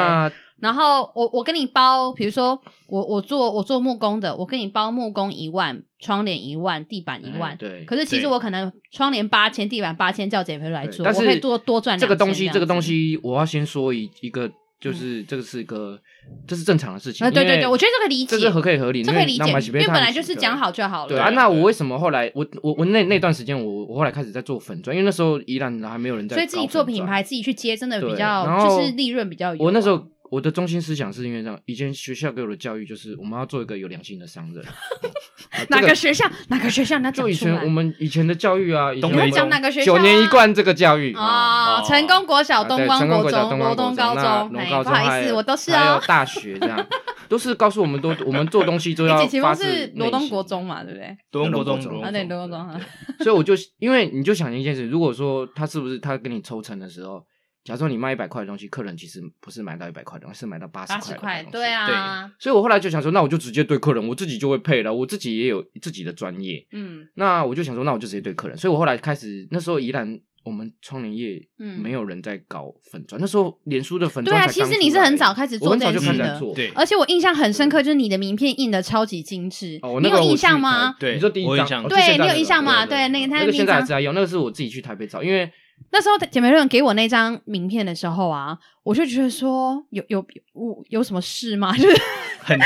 [0.59, 7.57] 然后我我跟你包，比如说我我做我做木工的，我跟你包木工一万，窗帘一万，地板一万。
[7.57, 7.83] 对。
[7.83, 11.99] 可是其实我可能窗帘八千，地板八千，叫减肥来做，我可以多多赚。
[11.99, 14.49] 这个东西，这个东西，我要先说一一个。
[14.83, 15.97] 就是这个是一个，
[16.45, 17.25] 这是正常的事情。
[17.31, 21.07] 对对对，我觉得这个理解，这是合可以合理，这可以理解，因为本来就是讲好就好了。
[21.07, 29.55] 对啊，那我为什么后来我我我那那段时间我我后来开始在做粉砖，因为那时候依然还没有人在，所以自己做品牌，自己去接，真的比较就是利润比较。
[29.57, 34.65] 我那时候我的中心思想是因为这样，以前学校给我的教育就是我们要做一个有良心的商人。
[35.69, 36.25] 哪个学校？
[36.47, 36.97] 哪个学校？
[36.99, 39.93] 那就以前我们以前的教育啊，你要讲哪个学校？
[39.93, 44.49] 九年一贯这个教育啊，成功国小、东光国中、罗东高中，
[44.83, 45.79] 不好意思，我都是啊。
[45.83, 46.83] 还有大学这样，
[47.29, 49.87] 都是告诉我们都我们做东西都要发自内心。
[49.87, 51.15] 是罗东国中嘛，对不对？
[51.31, 52.81] 罗东国中，啊对，罗东国中。
[53.19, 57.23] 所以我就因为你就想一件事，如果说他是不是他跟你抽成的时候。
[57.63, 61.57] 假如说你卖一百块的东西，客人其实不是买到一百块的，而是买到八十块的东西。
[61.57, 61.87] 对啊，
[62.27, 62.33] 对。
[62.37, 66.67] 所以我后来就想说，那我就直接对客人，我自己就会配了，我自己也有自己的专业。
[66.73, 68.57] 嗯，那我就想说，那我就直接对客人。
[68.57, 73.21] 所以我后来开始，那时候宜兰我们窗帘业，嗯，没有人在搞粉砖。
[73.21, 76.41] 那时候脸书的粉砖，对啊，其实你是很早开始做这件事的。
[76.53, 79.79] 对，而且我印象很深刻，就是你的名片印的超级精致。
[79.83, 80.97] 哦，你有印象吗？
[80.99, 82.85] 对，你说第一张，对你有印象吗？
[82.85, 85.49] 对，那个他那个现在还在用，那个是我自己去台北找，因为。
[85.91, 91.71] 那时候姐妹论给我那张名片的时候啊，我就觉得说有有有有什么事吗？
[91.77, 92.01] 就是
[92.43, 92.59] 很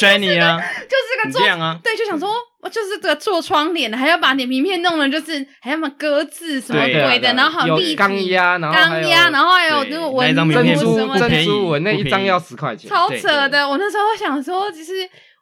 [0.00, 2.30] shiny 啊，就是个做啊，对，就想说
[2.60, 13.68] 我就是这个做窗帘还要把你名片弄的，就是还要么格子什么鬼的，然后还有立体钢压，然后钢压，然后还有就是文珍珠什么珍珠纹，那一张要十块钱，超扯的。
[13.68, 14.92] 我那时候想说，其实。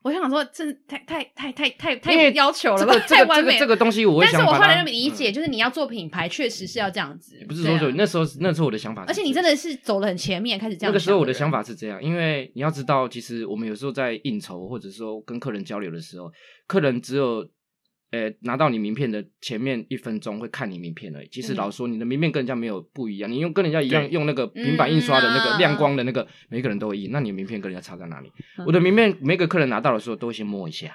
[0.03, 2.99] 我想说，这太太太太太太要求了吧？
[3.09, 3.59] 太完美。
[3.59, 7.37] 这个东西我会想，但是我后来就理解，就是你要做品牌，确实是要这样子。
[7.49, 9.05] 不是说说那时候，那时候我的想法。
[9.07, 10.91] 而且你真的是走了很前面，开始这样。
[10.91, 16.31] 那个时候我的想法是这样，因为你要知道，其实我们有时候在应酬或者说跟客人交流的时候，
[16.67, 17.49] 客人只有。
[18.13, 21.29] 呃，拿到你名片的前面一分钟会看你名片而已。
[21.33, 27.11] 其实老实说，你的名片跟人家没有不一样，你用跟人家一样用那个平板印刷的那个亮光的那个，每个人都会印。
[27.11, 28.31] 那你的名片跟人家差在哪里？
[28.67, 30.95] 我的名片每个客人拿到的时候都会先摸一下，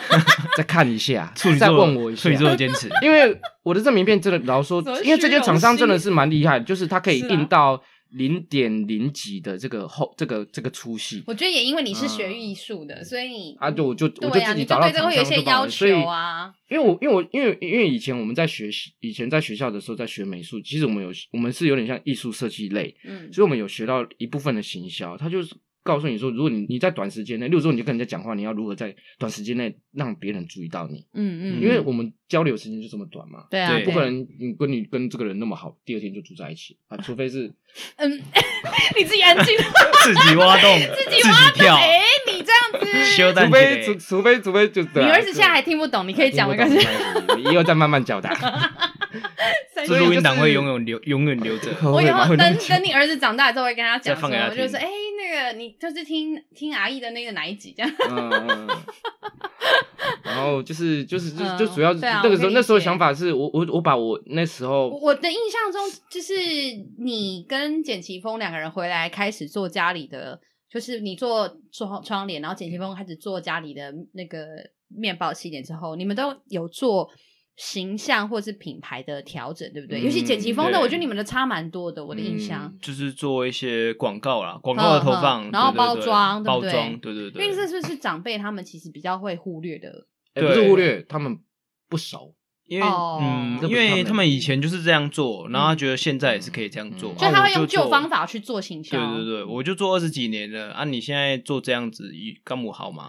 [0.54, 2.90] 再看一下，再问我一下，处女座的坚持。
[3.02, 7.82] 因为我的这名片真的老实说，因为这些厂商真的是蛮厉害，就是它可以印到。
[8.12, 16.52] 零点零几的这个后，这个这个粗细，我觉得也因为你是学艺术的，所以你啊，就我就我就自己找到厂商，有一些要求啊。
[16.68, 25.54] 因为我因为我因为因为以前我们在学习，以前在学校的时候在学美术，其实我们有我们是有点像艺术设计类，嗯，所以我们有学到一部分的行销，它就是。
[25.82, 31.06] 告诉你说，如果你你在短时间内，例如说你就跟人家讲话，你要如何在短时间内让别人注意到你？
[31.14, 37.52] 嗯嗯，因为我们交流时间就这么短嘛，对啊，不可能你跟你跟这个人那么好，第二天就住在一起啊，除非是
[37.96, 38.10] 嗯，
[38.96, 39.56] 你自己安静，
[40.04, 46.76] 自己挖洞， 自己挖洞，哎，你这样子，除非除除非除非就你儿子现在还听不懂，你可以讲没关系，
[47.36, 48.34] 你以后再慢慢教他。
[49.86, 54.86] 这录音档会永远留永远留着，我以后等等你儿子长大之后会跟他讲说，我就说哎。
[55.20, 57.92] 那个你就是听听阿姨的那个哪一集这样？
[58.08, 58.68] 嗯，
[60.24, 66.34] 然后就是就是就就主要是那个时候那时候想法是我我我把我那时候我的印象中就是
[66.98, 70.40] 你跟简奇峰两个人回来开始做家里的，
[70.70, 74.46] 就是你做窗窗帘，然后简奇峰开始做家里的那个
[74.88, 77.10] 面包系列之后，你们都有做。
[77.62, 80.00] 形象或是品牌的调整，对不对？
[80.00, 82.02] 嗯、尤其剪辑风的，我觉得你们的差蛮多的。
[82.02, 87.44] 我的印象、嗯、就是做一些广告啦，广告的投放，然后包装，包装，对对对。
[87.44, 90.06] 因为这是不是长辈他们其实比较会忽略的？
[90.36, 91.38] 欸、不是忽略，他们
[91.86, 92.34] 不熟。
[92.70, 98.96] 因为嗯，因为他们以前就是这样做，然后他觉得现在也是可以这样做，所以他会用旧方法去做行销。
[98.96, 100.84] 对对对，我就做二十几年了啊！
[100.84, 102.08] 你现在做这样子，
[102.44, 103.08] 刚不好吗？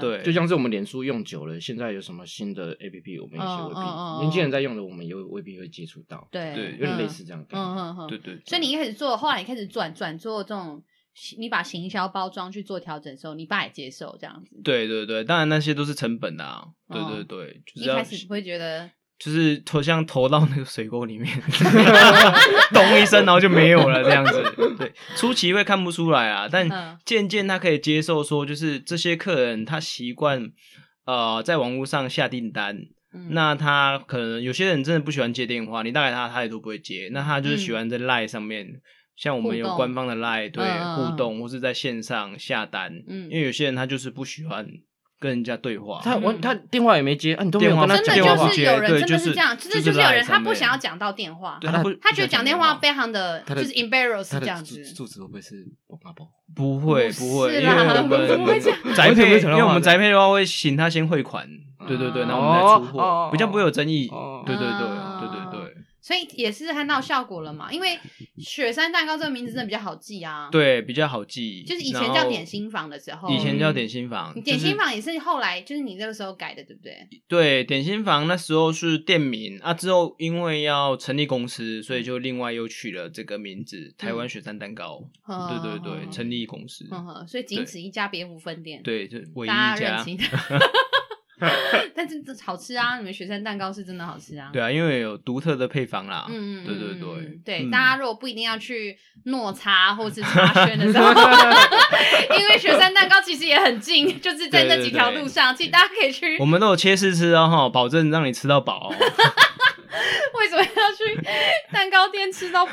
[0.00, 6.26] 对，就像是我们脸书用久了，现在有什么新的 APP，我们也未必年轻人在用的，我们也未必会接触到。
[6.30, 7.44] 对对，有点类似这样。
[7.50, 8.40] 嗯嗯嗯，对对。
[8.46, 10.82] 所以你一开始做，后来你开始转转做这种，
[11.36, 14.58] 你把行销包装去做调整的时候，你爸也接受这样子。
[14.64, 16.64] 对对对，当然那些都是成本啊。
[16.88, 18.90] 对对对，一开始不会觉得。
[19.24, 21.32] 就是投像投到那个水沟里面，
[22.74, 24.42] 咚一声，然后就没有了这样子。
[24.76, 26.68] 对，初期会看不出来啊，但
[27.04, 30.50] 渐渐他可以接受，说就是这些客人他习惯
[31.04, 32.76] 呃在网络上下订单，
[33.14, 38.80] 嗯、那他可能有些人真的不喜欢接电话，你打给他他也都不会接，那他就是喜欢在 Line 上面，嗯、
[39.16, 40.64] 像我们有官方的 Line 对
[40.96, 44.66] 互动，或是在线上下单，嗯、因为有些人他就是不喜欢。
[45.22, 48.34] 跟人家对话，他我他电话也没接，啊，你都没有跟他讲电话。
[48.34, 51.70] 真的就是有人真的是这样，就是就是有人他不想要讲到电话，他
[52.00, 54.84] 他觉得讲电话非常的就是 embarrass 这样子。
[54.92, 56.26] 住址会不会是我妈宝？
[56.54, 58.60] 不会不会，因为我们
[58.94, 61.48] 宅配，因为我们宅配的话会请他先汇款，
[61.86, 64.10] 对对对，然后我们再出货，比较不会有争议。
[64.44, 64.88] 对对对对
[65.20, 65.21] 对。
[66.02, 67.96] 所以也是看到效果了嘛，因为
[68.38, 70.48] 雪山蛋糕这个名字真的比较好记啊。
[70.50, 71.62] 对，比较好记。
[71.62, 73.30] 就是以前叫点心房的时候。
[73.30, 74.34] 以前叫点心房。
[74.42, 77.08] 点心房也是后来，就是你那个时候改的，对不对？
[77.28, 85.08] 对，点心房那时候是店名啊，之后因为要成立公司，所以就另外又取了这个名字——台湾雪山蛋糕。
[85.24, 86.84] 对对对，成立公司。
[87.28, 88.82] 所以仅此一家，别无分店。
[88.82, 90.04] 对，就唯一一家。
[91.94, 92.98] 但是这好吃啊！
[92.98, 94.50] 你们雪山蛋糕是真的好吃啊！
[94.52, 96.26] 对啊，因为有独特的配方啦。
[96.28, 101.10] 嗯，对对对对，大家如果不一定要去诺茶或是茶轩的时候，
[102.38, 106.38] 因为雪山蛋糕其实也很近，就是在那几条路上，其实大家可以去。
[106.38, 108.92] 我们都有切试吃哦，哈，保证让你吃到饱。
[110.34, 111.14] 为什么要去
[111.70, 112.66] 蛋糕店吃到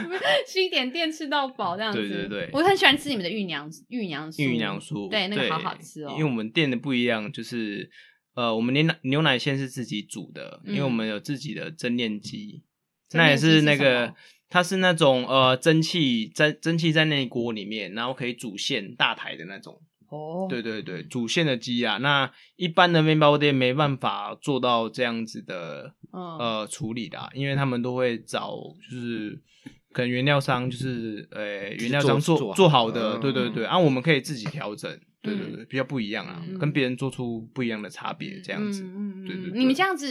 [0.48, 2.00] 西点店吃到饱这样子？
[2.00, 6.12] 对对对，我很喜欢吃你们的玉娘玉娘酥，玉娘酥，对，那个好好吃哦。
[6.14, 7.90] 因为我们店的不一样，就是。
[8.40, 12.64] 呃，我们牛奶牛奶馅是自己煮的，因为我们有自己的蒸炼机，
[13.12, 14.16] 那也是那个，
[14.48, 19.82] 它是那种呃蒸汽在蒸汽在那锅里面，然后可以煮馅大台的那种。
[20.08, 28.56] 哦，对对对，煮馅的机啊，那一般的面包店没办法做到这样子的呃处理的，因为他们都会找
[28.90, 29.38] 就是
[29.92, 34.90] 可能原料商，就是呃原料商做做，做好的，对对对，啊，我们可以自己调整，
[35.22, 40.08] 对对对，比较不一样啊，跟别人做出不一样的差别，这样子，嗯嗯，对对，你们这样子。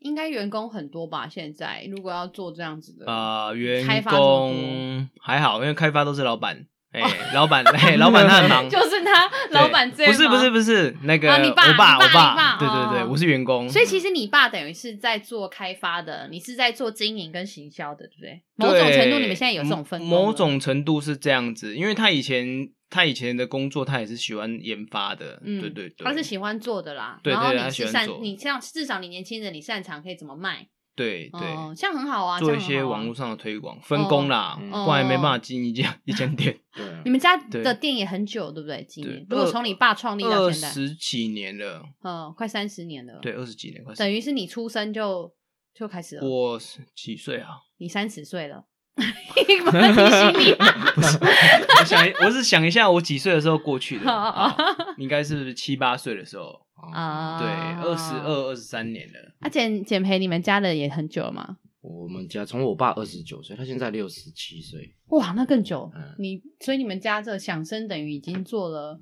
[0.00, 1.26] 应该员工很多吧？
[1.26, 7.00] 现在如果要做这样子的啊，员工还好，因为开发都是老板，哎，
[7.32, 9.90] 老板，哎，老板他很忙， 就是他老板。
[9.90, 13.66] 不是不是不是那个，我爸我爸，对对对，我是员工。
[13.70, 18.42] 所以其实你爸等于是在做开发的，你是在做经营跟行销的，对不对？
[18.56, 20.06] 某种程度你们现在有这种分工。
[20.06, 22.68] 某种程度是这样子，因为他以前。
[22.94, 27.18] 他以前的工作，他也是喜欢研发的，嗯、对对对，他是喜欢做的啦。
[27.24, 28.20] 对，对对，他喜欢做。
[28.20, 30.68] 你像至少你年轻人，你擅长可以怎么卖？
[30.94, 31.40] 对对，
[31.76, 32.38] 这样很好啊。
[32.38, 36.56] 做一些网络上的推广，分工啦，不然没办法经营一家一间店。
[36.72, 38.84] 对，你们家的店也很久，对不对？
[38.88, 43.18] 经营，如果从你爸创立到现在，二十几年了，嗯，快三十年了。
[43.20, 45.34] 对，二十几年，快等于是你出生就
[45.74, 46.24] 就开始了。
[46.24, 46.60] 我
[46.94, 47.48] 几岁啊？
[47.78, 48.66] 你三十岁了。
[48.96, 49.64] 提醒
[50.38, 50.54] 你，
[50.94, 51.18] 不是，
[51.80, 54.56] 我想，我是想一下，我几岁的时候过去的，
[54.98, 56.60] 应该是七八岁的时候
[56.92, 57.48] 啊，对，
[57.82, 59.34] 二十二、二十三年了。
[59.40, 61.56] 啊，简简培，你们家的也很久了吗？
[61.80, 65.90] 我们家从我爸二十九岁，他现在六十七岁，哇，那更久。
[66.18, 69.00] 你所以你们家这响声等于已经做了。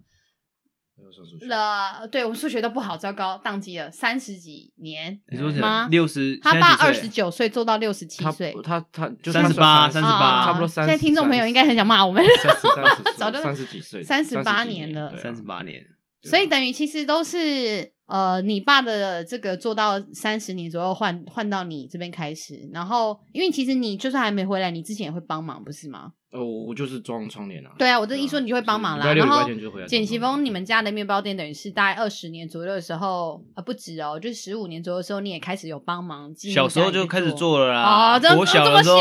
[1.48, 5.20] 了，对我数学都不好，糟糕，宕机了三十几年。
[5.30, 5.88] 你说吗？
[5.90, 10.86] 六十，他爸二十九岁做到六十七岁，他他就三十八，三十八，差不多三。
[10.86, 12.24] 现在听众朋友应该很想骂我们，
[13.16, 15.84] 早就三十几岁，三十八年了，三十八年。
[16.22, 26.12] 所以等于其实都是呃，你爸的这个做到三十年左右，换换到你这边开始，然后因为其实你就算还没回来，你之前也会帮忙，不是吗？
[26.32, 27.70] 哦，我就是装窗帘啊。
[27.78, 29.12] 对啊，我这一说你就会帮忙啦。
[29.12, 29.46] 然后
[29.86, 36.34] 简奇峰，你们家的面包店等于是大概二十年左右的时候啊，不止哦，就是十五年左右的时候，你也开始有帮忙。
[36.34, 38.16] 小时候就开始做了啦。
[38.16, 38.98] 哦，国小的时候，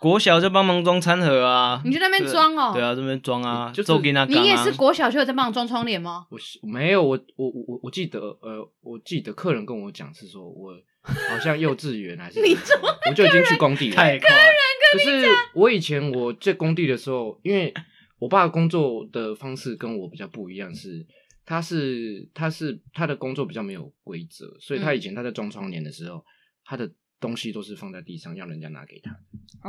[0.00, 1.80] 国小就帮忙装餐盒啊。
[1.84, 2.72] 你就在那边装哦。
[2.74, 4.24] 对啊，这边装啊，就周给那。
[4.24, 6.26] 你也是国小就有在帮忙装窗帘吗？
[6.30, 10.72] 我没有，我我我我记得，呃，我记得客人跟我讲是说我
[11.30, 13.96] 好像幼稚园还是，我就已经去工地了。
[13.96, 14.44] 太客人。
[14.92, 17.74] 可是我以前我在工地的时候，因为
[18.18, 21.04] 我爸工作的方式跟我比较不一样，是
[21.44, 26.24] 他是他是他的工作比较没有规则，所以他以前他在装窗帘的时候，
[26.64, 26.90] 他的
[27.24, 29.10] 东西都是放在地上，让人家拿给他。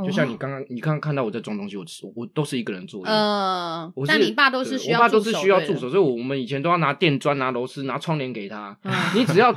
[0.03, 3.01] 就像你刚刚你刚刚看到我在装东西，我我都是一个人做。
[3.05, 8.77] 嗯，但你爸都是需要，我爸都是需要助手，所以我们以前都要拿电钻、拿螺丝、拿窗帘给他。
[9.15, 9.53] 你只要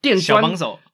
[0.00, 0.40] 电钻。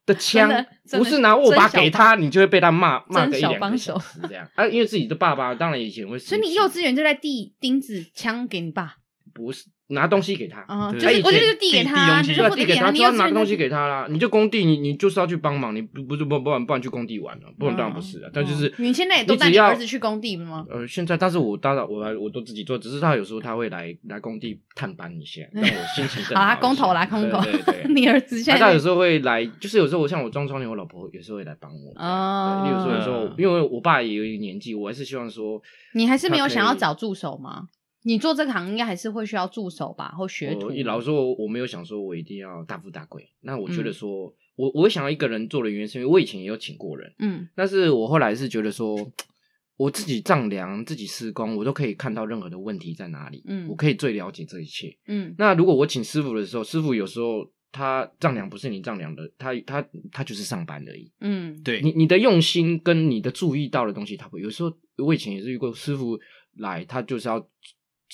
[0.09, 0.49] 的枪
[0.97, 4.65] 不是拿握把给他，你就会被他骂骂个一两个小时这样啊！
[4.65, 8.95] 因为自己的爸爸当然以前会，所以你幼稚园就在递钉子枪给你爸，
[9.31, 10.63] 不是拿东西给他，
[10.93, 14.05] 就是我就是递给他，就要递给他，就要拿个东西给他啦。
[14.09, 18.29] 你就工地，你你就是要去帮忙，你不不是不不然不然去工地玩了，不然当然不是啊。
[18.31, 20.65] 但就是你现在也都带你儿子去工地吗？
[20.69, 26.41] 呃，现在但是我当然我来我都自己做，只是他有时候他会来来工地探班一下，让我心情更 好。
[26.43, 32.67] 好啦，工头来工头，对 对，你儿子现在他有时候会来，就是有时候我像我装窗帘，我老婆有时候会来帮我哦。
[32.71, 35.59] 有时候有时候，因为我爸也有一个年纪，我还是希望说，
[35.93, 37.69] 你还是没有想要找助手吗？
[38.03, 40.69] 你做这个行应该还是会需要助手吧，或学徒。
[40.85, 43.29] 老实说，我没有想说我一定要大富大贵。
[43.41, 48.95] 那我觉得说，嗯、我我会想要一个人做的原因，是因为我以前也有请过人，嗯，但是我后来是觉得说，
[49.75, 55.35] 我自己丈量、自己施工，我都可以看到任何的问题在哪里，嗯，我可以最了解这一切，嗯。
[55.37, 61.81] 那如果我请师傅的时候，师傅有时候他丈量不是你丈量的，他他他就是上班而已，嗯，对。
[61.81, 66.17] 你你的用心跟你的注意到的东西，他会有时候我以前也是遇过师傅
[66.55, 67.45] 来，他就是要。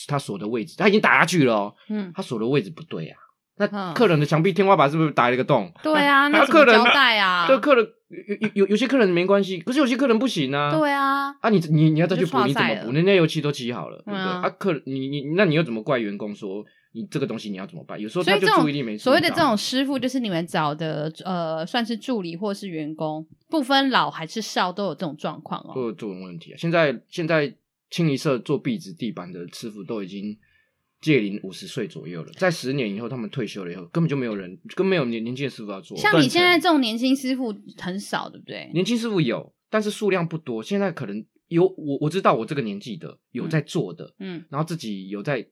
[0.07, 1.75] 他锁的位置，他已经打下去了哦。
[1.89, 3.17] 嗯，他锁的位置不对啊。
[3.57, 5.71] 那客人的墙壁天花板是不是打了一个洞？
[5.81, 7.47] 对啊，那客人交代啊。
[7.47, 7.87] 对，客人
[8.27, 10.77] 有有有有些客人没关系，可是有些客人不行啊。
[10.77, 11.29] 对啊。
[11.39, 12.91] 啊，你你你要再去补，你怎么补？
[12.91, 14.19] 人家油漆都漆好了，对不对？
[14.19, 17.97] 啊，客人你你那你又怎么怪员工说你这个东西你要怎么办？
[17.97, 18.97] 有时候他就注意力没。
[18.97, 25.71] 所谓的这种师傅，就是你们找的呃，算是助理或是员工，不分老还是少，都有这种状况哦。
[25.73, 26.55] 都有这种问题啊。
[26.57, 27.55] 现在现在。
[27.95, 30.37] 清一色做壁纸、地板的师傅都已经
[30.99, 35.97] 届龄五十岁左右了，在十年以后，他们退休了以后，根本就没有人，根本没有年年轻的师傅要做。
[35.97, 38.69] 像你现在这种年轻师傅很少，对不对？
[38.73, 40.61] 年轻师傅有，但是数量不多。
[40.61, 45.47] 现在可能有我我知道我这个年纪的有在做的，嗯，然后自己有在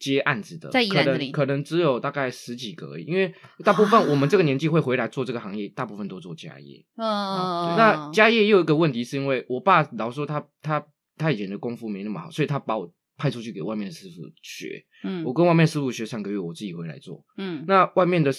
[0.00, 3.04] 接案子的，在可能可能只有大概十几个而已。
[3.04, 3.32] 因为
[3.62, 6.84] 大部分我们这个年纪会回来做这个行业，大部分都做家业。
[6.96, 10.84] 嗯，那家业又有一个问题，是因为我爸老说他他。
[11.16, 14.84] 他以前的功夫没那么好，所以他把我派出去给外面的师傅学。
[15.02, 17.24] 嗯，我跟外面师傅学三个月，我自己回来做。
[17.36, 18.32] 嗯，那外面的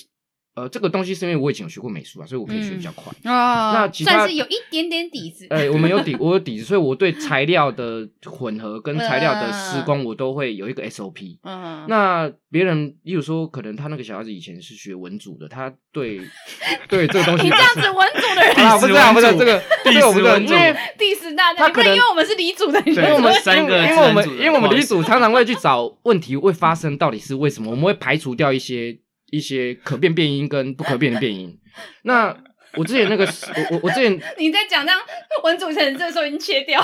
[0.56, 3.74] 呃，这个东西是因为我以前有学过美术啊，所以我可以学比较快啊。
[3.74, 5.46] 那其他算是有一点点底子。
[5.50, 11.40] 哎，我们有底，我有底子，所以我对材料的混合跟材料的施工，我都会有一个 SOP。
[11.44, 11.86] 嗯。
[11.90, 16.22] 那别人，例如说，可能他那个小孩子以前是学文组的，他对
[16.88, 28.98] 对这个东西，你这样子文组的人啊，不是啊，不是这个，对我们的， 因为第十大家，他可能因为我们是理组的，因为我们三个，因为我们因为我们理组常常会去找问题会发生到底是为什么，我们会排除掉一些。
[29.32, 31.58] 一些可变变音跟不可变的变音。
[32.04, 32.36] 那
[32.76, 35.00] 我之前那个，我我我之前 你在讲这样
[35.44, 36.82] 文组成这时候已经切掉，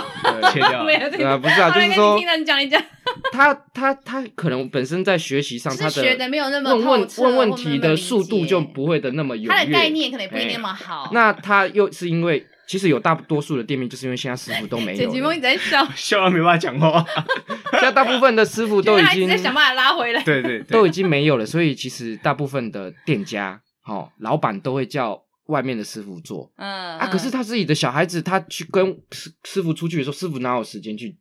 [0.53, 2.81] 切掉 没啊，不是啊，就是说听你讲一讲，
[3.31, 11.09] 他他他可能本身在学习上，他的学的没有那么问问问问题的速度就不会的那么有，他的概念可能也不一定那么好。
[11.13, 12.47] 那他又是因为。
[12.71, 14.97] 其实有大多数的店面，就是因为现在师傅都没有。
[14.97, 17.05] 简吉峰一直在笑， 笑到没办法讲话。
[17.73, 21.45] 现在大部分的师傅都已经在想办法拉回来，对对，都已经没有了。
[21.45, 26.49] 所以其实大部分的店家，哦，老板都会叫外面的师傅做。
[26.55, 31.17] 嗯啊，可是他自己的小孩子，他去跟师师傅出去的时候，师傅哪有时间去？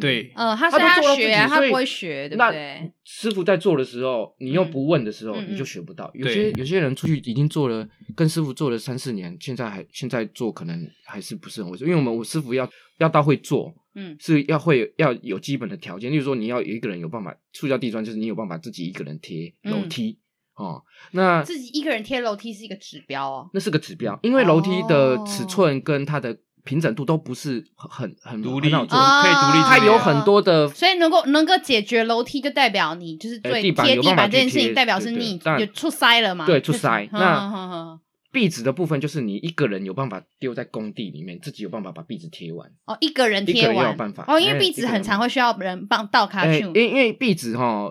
[0.00, 2.90] 对，呃，他是他学，他不会学，对不对？
[3.04, 6.10] 师傅在做的时候，你又不问的时候，你就学不到。
[6.14, 11.86] 有些有些人出去已经做了，跟师傅做了三四年，现在还现在做，可能还是不是很会做。
[11.86, 20.18] 因为我们我师傅要要到会做，嗯，是要会要有基本的条件，例如说你要有一个人有办法塑胶地砖，就是你有办法自己一个人贴楼梯
[20.54, 20.82] 哦。
[21.12, 26.36] 那自己一个人贴楼梯是一个指标哦，那是个指标，因为楼梯的尺寸跟它的。
[26.68, 29.64] 平整度都不是很很独立，很好做，可以独立。
[29.64, 36.44] 它有很多的，所以能够能够解决楼梯，就代表你就是最贴地板这件事情，代表是你有出塞了嘛？
[36.44, 37.08] 对，出塞。
[37.12, 37.98] 那
[38.30, 42.68] 壁纸的部分就是你一个人有办法丢在工地里面，自己有办法把壁纸贴完。
[42.84, 44.26] 哦，一个人贴完，有办法。
[44.28, 46.60] 哦，因为壁纸很常会需要人帮倒卡去。
[46.74, 47.90] 因因为壁纸哈，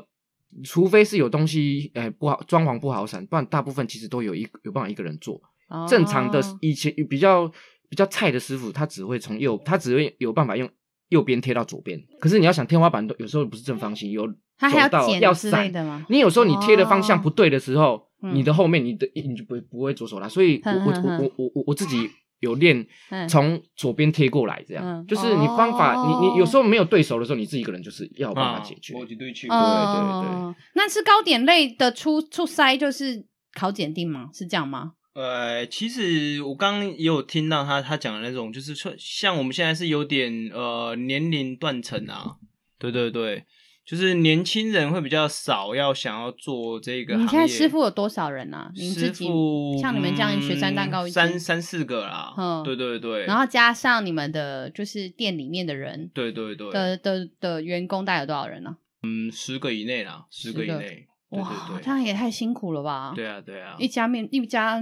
[0.64, 5.42] 除非是有东西诶不好装潢不好闪，不然大部分其实都有一有办法一个人做。
[5.90, 7.52] 正常的以前比较。
[7.90, 10.70] 比较菜的师傅，他只会从右，他只会有办法用
[11.10, 12.00] 右边贴到左边。
[12.20, 14.28] 可是你要想天花板都有时候不是正方形，有
[14.58, 16.06] 他还要剪要之类的吗？
[16.10, 20.28] 你有时候你贴的方向不对的时候，哦、你的后面你的你就不会不会左手了。
[20.28, 22.10] 所以我我我我我我自己
[22.40, 22.86] 有练
[23.30, 28.94] 从左边贴过来，这样、嗯、就是你方法，哦、你你有时候没有对手的时候，你自己一个人就是要办法解决。
[28.96, 30.56] 我绝对去，对对对。
[30.74, 34.30] 那是糕点类的出出塞就是考检定吗？
[34.34, 34.94] 是这样吗？
[35.18, 42.36] 呃，其实我刚刚也有听到他他讲的那种，就是说像我们现在是有点呃年龄断层啊，
[42.78, 43.44] 对对对，
[43.84, 47.26] 就是年轻人会比较少要想要做这个行业。
[47.26, 48.72] 你现在师傅有多少人啊？
[48.76, 58.78] 您自己师傅像你们这样雪山蛋糕三三四个啦，嗯，对对对，然后加上你们的就是店里面的人，对对对的的的员工大概有多少人呢？
[59.02, 61.08] 嗯，十个以内啦，十个以内。
[61.30, 63.14] 哇，这样也太辛苦了吧？
[63.16, 64.82] 对啊，对啊，一家面一家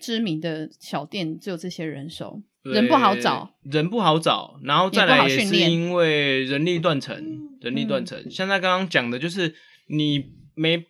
[0.00, 7.16] 知名的小店只有这些人手，人不好找，人不好找，然后再来也是因为人力断层，
[7.60, 8.28] 人力断层。
[8.30, 9.54] 像他刚刚讲的，就是
[9.88, 10.84] 你没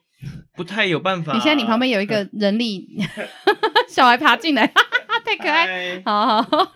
[0.56, 1.34] 不太有办法。
[1.34, 2.88] 你现在你旁边有一个 人力
[3.88, 4.66] 小孩爬进来，
[5.24, 6.72] 太可爱，好好。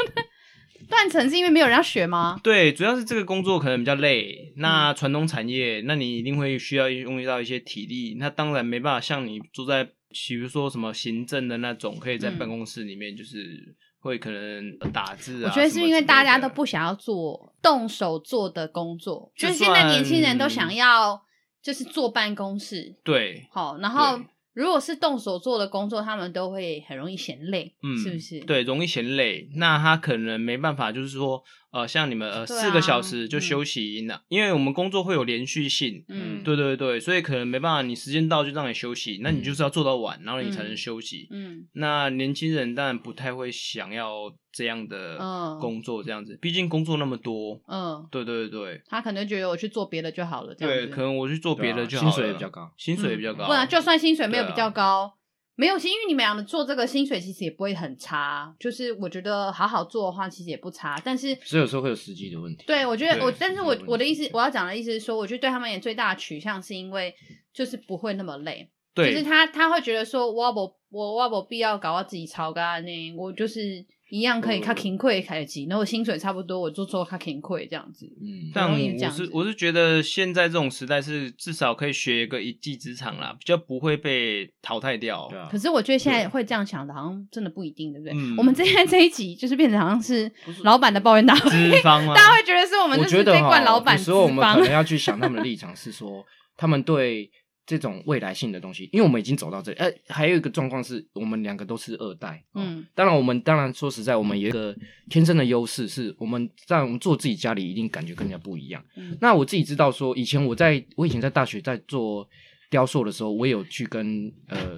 [0.89, 2.41] 断层是因为没有人要学吗？
[2.43, 4.53] 对，主要是这个工作可能比较累。
[4.57, 8.16] 那传统产业，嗯、那你一定会需要用到一些体力。
[8.18, 15.51] 那当然没办法像你坐在，比如说什么行政的那种，可以在办公室里面就是会可能打字啊。
[15.51, 21.22] 我觉得是因为大家都不想要做动手做的工作，就，就是现在年轻人都想要
[21.62, 22.97] 就是坐办公室。
[23.05, 24.20] 对，好，然后。
[24.59, 28.40] 如果是动手做的工作，他们都会很容易嫌累，嗯，是不是？
[28.40, 29.48] 对，容易嫌累。
[29.54, 31.40] 那他可能没办法，就是说，
[31.71, 41.66] 呃，像你们呃四个小时就休息，那因为我们工作会有连续性，嗯，对对对，所以可能没办法，你时间到就让你休息，那你就是要做到晚，然后你才能休息，嗯。
[41.75, 45.19] 那年轻人当然不太会想要这样的
[45.61, 50.87] 工作，这样子，毕竟工作那么多，嗯，对对对，他可能觉得我去做别的就好了，这样子。
[50.87, 53.47] 对，可能我去做别的就好了，薪水也比较高，薪水也比较高。
[53.47, 54.49] 不然就算薪水没有。
[54.49, 55.18] 比较高，
[55.61, 60.96] 没有，因为你们俩的做这个薪水其实也不会很差，就是我觉得好好做的话，其实也不差。
[61.04, 62.62] 但是，所以有时候会有时机的问题。
[62.64, 67.12] 对，我觉得我，但是我我的意思，我要讲的意思是说，我觉得对他们也最大的取向是因为
[67.52, 73.84] 就是不会那么累，对就是他他会觉得说，我不我我不必要搞到自己超干呢，我就是。
[74.11, 78.06] 一样可以卡勤亏开机，然后薪水差不多，我就做卡勤亏这样子。
[78.22, 85.26] 嗯，但我是我是觉得现在这种时代是至少可以学一个一技之长啦，比较不会被淘汰掉。
[85.28, 85.48] 对啊。
[85.50, 88.14] 可是我觉得现在会这样想的，好像真的不一定，对不对？
[88.14, 88.34] 嗯。
[88.38, 90.30] 我们今天这一集就是变成好像是
[90.64, 91.50] 老板的抱怨大会，
[91.82, 93.98] 大家会觉得是我们就是在灌老板。
[93.98, 96.24] 所以我们可能要去想他们的立场，是说
[96.56, 97.30] 他们对
[97.69, 99.77] 这种未来性的东西，因为我们已经走到这里。
[99.77, 104.75] 呃，还有一个状况是我们两个都是二代，嗯，当然我们当然说实在，我们有一个
[105.11, 108.83] 天生的优势，是我们在我们做自己家里一定感觉跟人家不一样。
[108.97, 112.27] 嗯，那我自己知道说，以前我在我以前在大学在做
[112.71, 114.75] 雕塑的时候，我也有去跟呃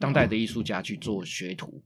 [0.00, 1.80] 当代的艺术家去做学徒。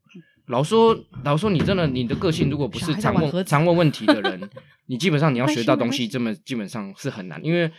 [0.47, 4.49] 老说老说，你真的你的个性如果不是常问常问问题的人，
[4.89, 7.71] 你基本上你要学到东西，这么基本上是很难，因为。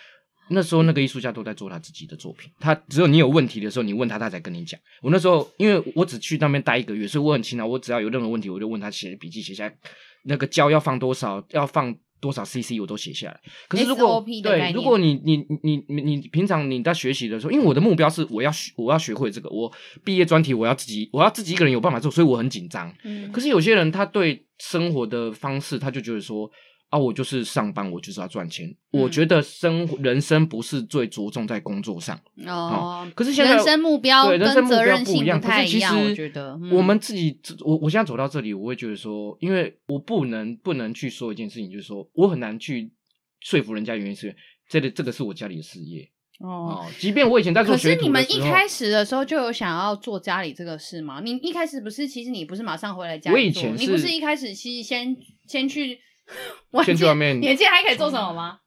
[0.50, 4.80] 那时候那个艺术家都在做他自己的作品，他只有你有问题的时候，你问他，他才跟你讲。
[5.02, 7.66] 我那时候因为我只去那边待一个月，所以我很勤劳。
[7.66, 9.76] 我只要有任何问题，我就问他写笔记写下来。
[10.24, 13.40] 那个胶要放多少，要放多少 CC，我都写下来。
[13.68, 19.72] 可是如果对，如果你你你你你平常你在学习的时候，因为我的目标是我要学我要学会这个，我
[20.04, 22.94] 毕业专题我要自己我要自己一个人有办法做，所以我很紧张。
[23.04, 23.32] 嗯。
[23.32, 26.50] 可是有些人他对生活的方式，他就觉得说。
[26.90, 28.68] 啊，我就是上班，我就是要赚钱。
[28.68, 33.12] 嗯、我觉得生人生不是最着重在工作上哦，哦。
[33.14, 42.92] 可是现在人生目标对人生目标不一样，可是其实我觉得我们自己，嗯、我我现在走到这里，我会觉得说，因为我不能不能去说一件事情，就是说我很难去
[43.40, 44.36] 说服人家，原因是
[44.68, 46.10] 这个这个是我家里的事业
[46.40, 46.86] 哦，哦。
[46.98, 51.22] 即便我以前在做学，可是你们一开始的时候就有想要做家里这个事吗？
[51.24, 52.08] 你一开始不是？
[52.08, 55.16] 其实你不是马上回来家里做，我以前你不是一开始其实先
[55.46, 56.00] 先去。
[56.86, 58.60] 先去外面，眼镜还可以做什么吗？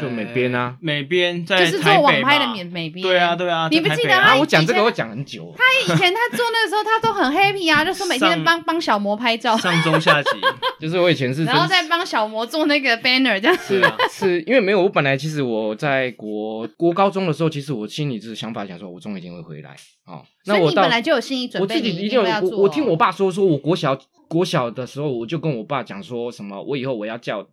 [0.00, 3.02] 就美编啊，美编在就是做网拍的美美编。
[3.02, 4.36] 对啊，对啊，你不记得他？
[4.36, 5.54] 我讲这个我讲很久。
[5.56, 10.30] 他以前他做那个时候，他都很 happy 啊，就说每天帮帮小魔拍照，上中下集。
[10.80, 13.78] 就是我以前是，然后再帮小魔做那个 banner 这样子。
[13.78, 19.76] 是啊，是因为没有我本来其实我在国国高中的时候，其实我心里就是想法想说，我终于一定会回来
[20.06, 20.24] 哦。
[20.46, 22.48] 那我本来就有心理准备，我自己一定有。
[22.48, 23.96] 我我听我爸说，说我国小
[24.28, 27.46] 国小的时候，我就跟我爸讲说什么，我以后我要叫。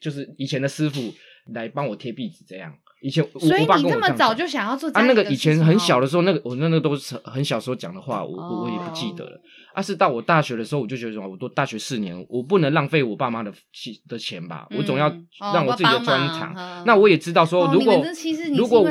[0.00, 1.00] 就是以前的师傅
[1.52, 2.72] 来帮我贴壁纸，这样。
[3.02, 5.00] 以前我所以爸跟我这么早就想要做啊？
[5.06, 9.40] 那个以前很小的时候，那个我那个都是很小时候讲的话，我我也不记得了。
[9.72, 14.66] 啊，是到我大学的时候，我就觉得说，我都大学四年，我不能浪费我爸妈的钱的钱吧？
[14.76, 15.10] 我总要
[15.54, 16.54] 让我自己的专长。
[16.84, 18.04] 那我也知道说，如果
[18.54, 18.86] 如果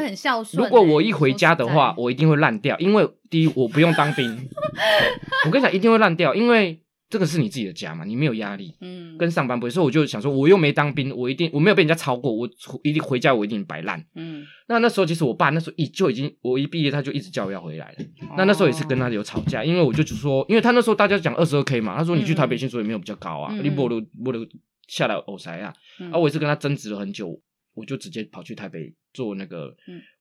[0.54, 4.50] 如果我一回家的话，我一定会烂掉，因为第一我不用当兵。
[5.46, 6.82] 我跟你讲，一定会烂掉，因为。
[7.10, 12.48] 这个是你自己的家嘛，你没有压力，嗯，跟上班不会，所以我就想说，我又没当兵，我一定我没有被人家超过，我
[12.84, 14.46] 一定回家，我一定摆烂，嗯。
[14.68, 17.98] 那那时候其实我爸那时候已就已经，我一毕业他就一直叫我要回来了。
[18.22, 24.46] 哦、那那时候也是跟他有吵架，因为我就只说，因为他那时候大家讲二十二 K 嘛，他说你去台北薪水也没有比较高啊，你不如不如
[24.88, 27.42] 下来偶塞啊，嗯、啊，我也是跟他争执了很久。
[27.80, 29.74] 我就直接跑去台北做那个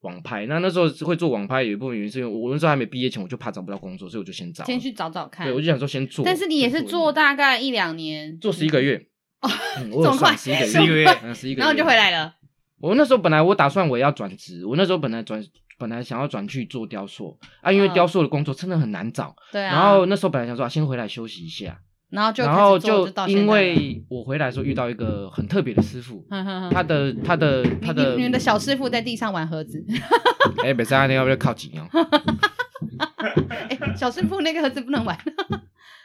[0.02, 0.46] 网拍。
[0.46, 5.46] 嗯、那那时候会做网拍，有一部分原因是因为我那时候还没毕业前，我就怕找不到工作，所以我就先找，先去找找看。
[5.46, 6.24] 对，我就想说先做。
[6.24, 9.06] 但是你也是做大概一两年，做十一个月
[9.40, 9.50] 哦，
[10.02, 12.34] 这么快，十一个月，十一个月，十一个月，然后就回来了。
[12.80, 15.44] 我那时候本来我打算我要转职，我那时候本来转
[15.78, 19.34] 本来想要转去做雕塑啊，因为雕塑的工作真的很难找。
[19.50, 19.74] 对啊。
[19.74, 21.80] 然后那时候本来想说啊，先回来休息一下。
[22.10, 26.26] 然后就，然后就因为我回来的时候遇到一个很特别的师傅，
[26.70, 29.84] 他的他的他的你们的小师傅在地上玩盒子，
[30.64, 31.86] 哎，别在那要不要靠近哦？
[33.48, 35.18] 哎，小师傅那个盒子不能玩，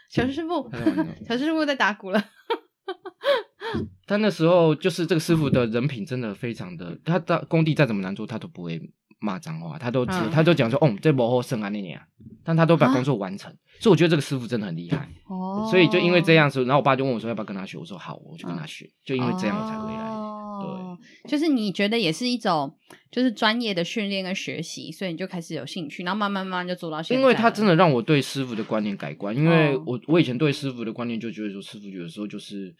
[0.09, 0.69] 小师傅，
[1.27, 2.21] 小师傅在打鼓了。
[4.05, 8.81] 他那时候就是这个师傅的人品真的非常的，他的工地再怎么难做，他都不会。
[9.23, 11.97] 骂脏话，他都、嗯、他都讲说，哦，这不好生啊那年，
[12.43, 15.07] 但他都把工作完成，啊、所以我觉得这个师傅真的很厉害。
[15.27, 20.03] 哦，所以就因为这样子，然后我爸就问我说要不要跟他学，我说好，我就跟他学，嗯、就因为这样我才回来。
[20.03, 22.77] 哦、对，就是你觉得也是一种
[23.09, 27.21] 就是专业的训练跟学习，所以你就开始有兴趣，然后慢慢慢慢就做到现在。
[27.21, 32.75] 因为他真的让我对师傅的观念改观，因为我我以前对师傅的观念就觉得说，师傅有的时候就是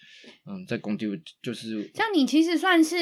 [0.46, 1.08] 嗯，在工地
[1.41, 2.98] 就是像你其实算是。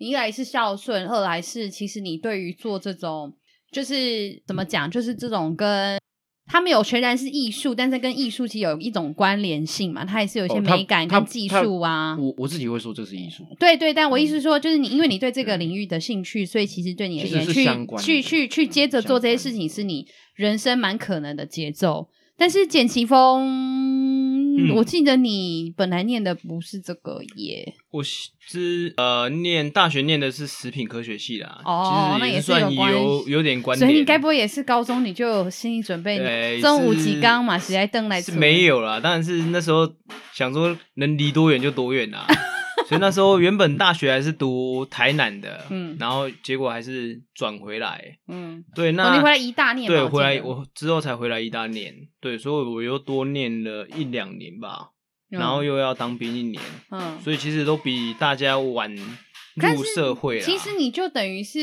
[0.00, 3.34] 一来是孝顺，二来是其实你对于做这种
[3.70, 6.00] 就是怎么讲，就是这种跟
[6.46, 12.16] 他们有全然是艺术，但是跟艺术其实有一种关联性嘛，它也是有一些美感跟技术啊。
[12.18, 22.08] 我我自己会说这是艺术，对对，但我意思是说，就是你因为你对这个领域的兴趣，所以其实对你而言，去去去去接着做这些事情，是你人生蛮可能的节奏。
[22.38, 24.39] 但是简奇峰。
[24.58, 31.60] 嗯、我记得你本来念的不是这个耶，我是呃念大学念的是食品科学系啦。
[31.64, 33.84] 哦，其实也算有那也是有有，有点关系。
[33.84, 39.90] 所以你该不会也是高中你就有心理准备，中午几缸嘛，谁来登来是没有啦，当然是那时候
[40.34, 42.26] 想说能离多远就多远啦。
[42.88, 54.90] 所以那时候原本大学还是读台南的，嗯，然后结果还是转回来，嗯，对，那、哦、你回来一大念，对，回来我之后才回来一大念，对，所以我又多念了一两年吧，
[55.30, 56.60] 嗯、然后又要当兵一年，
[56.90, 60.44] 嗯，所以其实都比大家晚入社会了。
[60.44, 61.60] 其实你就等于是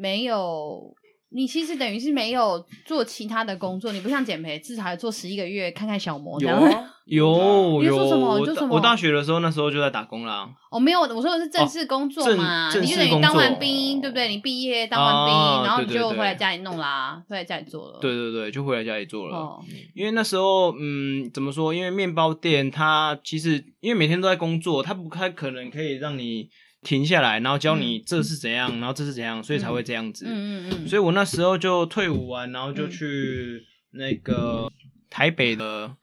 [0.00, 0.94] 没有
[1.30, 6.40] 你其实等于是没有做其他的工作，你不像减肥，至少还做十一个月看看小模。
[6.40, 7.96] 有啊，有有。
[7.96, 8.46] 做什么？
[8.46, 8.76] 就什么？
[8.76, 10.48] 我大学的时候，那时候就在打工啦。
[10.70, 12.70] 哦，没有，我说的是正式工作嘛。
[12.78, 14.28] 你就等于当完兵，对不对？
[14.28, 17.98] 你毕业当完兵，然后你就回来家里弄啦，回来家里做了。
[18.00, 19.58] 对对对，就回来家里做了。
[19.94, 21.74] 因为那时候，嗯，怎么说？
[21.74, 26.48] 因为面包店它其实因为每天都在工作，它不太可能可以让你。
[26.80, 30.24] 停下来，然后教你这是怎样，嗯、然后这是怎样，所以才会这样子。
[30.28, 30.88] 嗯嗯嗯。
[30.88, 34.70] 所以我那时候就退伍完，然后就去那个
[35.10, 35.94] 台北的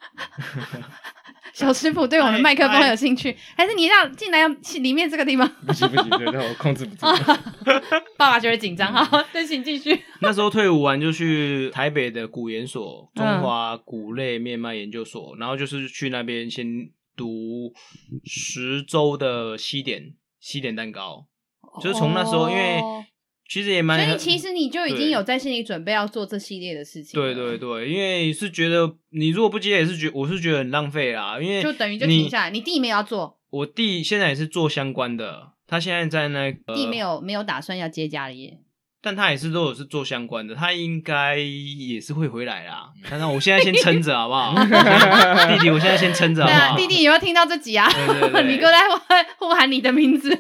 [1.53, 4.47] 小师傅，对我们麦克风有兴趣，还是你让进来要
[4.82, 5.47] 里面这个地方？
[5.66, 7.06] 不行不行，让我 控制不住。
[8.18, 10.03] 爸爸觉得紧张，好，那请继续。
[10.20, 17.74] 那时候退伍完就去台北的古研所，中华谷类面卖研究所，然后就是去那边先读
[18.26, 20.14] 十周的西点。
[20.38, 21.26] 西点蛋糕，
[21.82, 22.80] 就是从那时候，哦、因为
[23.48, 27.20] 其实也蛮，所以其实你就已经有在心里准备要做这系列的事情。
[27.20, 32.50] 对对对，因为是觉得你如果不接也是觉，我是觉得很浪费啦，因为就等于就停下来。
[32.50, 38.60] 你弟没有要做，我弟现在也是做相关的，他现在在那个弟没有没有打算要接家里业。
[39.06, 42.89] 但他也是都有是做相关的，他应该也是会回来啦。
[43.08, 44.56] 但是我现在先撑着好不好？
[45.53, 46.76] 弟弟，我现在先撑着好不好？
[46.76, 47.88] 弟弟有没有听到这集啊？
[47.93, 48.80] 对对对 你哥在
[49.38, 50.36] 呼喊你的名字。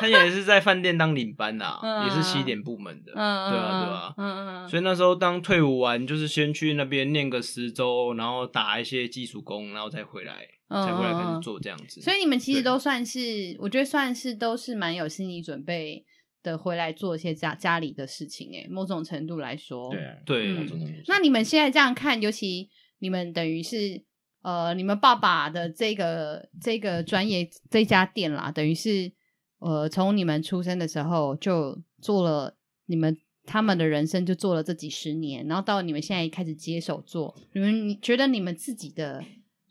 [0.00, 4.14] 他也是在饭店当领班呐，嗯、也是西点部门的，嗯、对啊对啊。
[4.16, 4.68] 嗯嗯。
[4.68, 12.00] 所以那时候当退伍完，就是先去那边念个十周，然后打一些基础工，然后再回来，嗯、才回来开始做这样子。
[12.00, 16.04] 所以你们其实都算是，我觉得算是都是蛮有心理准备。
[16.42, 20.56] 的回来做一些家家里的事情，哎，某种程度来说，对、啊、对。
[20.56, 22.68] 嗯、那你们现在这样看，尤其
[22.98, 24.04] 你们等于是
[24.42, 29.12] 呃，你们爸爸的这个这个专业这家店啦，等于是
[29.58, 39.24] 呃，从你们出生的时候就做了，你们他们的人生就做了这几十年，然后到你们现在开始接手做，你们你觉得你们自己的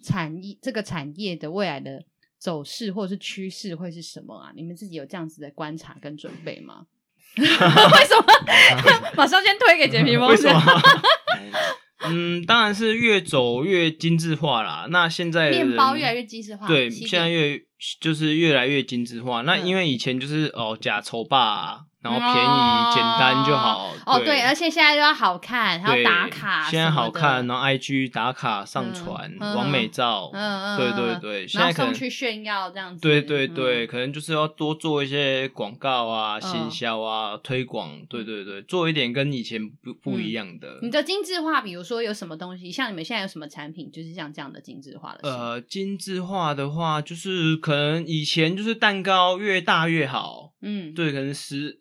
[0.04, 2.06] 产业这个产业的未来的？
[2.40, 4.52] 走势或者是趋势会是什么啊？
[4.56, 6.86] 你们自己有这样子的观察跟准备吗？
[7.38, 9.12] 为什么？
[9.16, 10.30] 马上先推给简皮猫。
[10.30, 10.62] 为什么？
[12.10, 14.88] 嗯，当然是越走越精致化啦。
[14.90, 17.62] 那现在面包越来越精致化，对，点现在越
[18.00, 19.42] 就是越来越精致化。
[19.42, 21.86] 那因为以前就是哦假丑霸。
[22.02, 26.70] 然后便宜简单就好哦，对，而且现在又要好看，还要打卡。
[26.70, 33.02] 现在好看，然后 IG 打卡上传完美照，嗯嗯，对对对，现在可能去炫耀这样子。
[33.02, 40.80] 对对对，可能就是要多做一些广告啊、行销啊、推广，对对对，做一点跟以前不不一样的。
[40.82, 42.72] 你的精致化，比如说有什么东西？
[42.72, 45.30] 像你们现在有什么产品，就是像这样的精致化的？
[45.30, 51.78] 呃，精致化的话，就是可能以前就是蛋糕越大越好，嗯，对，可能十。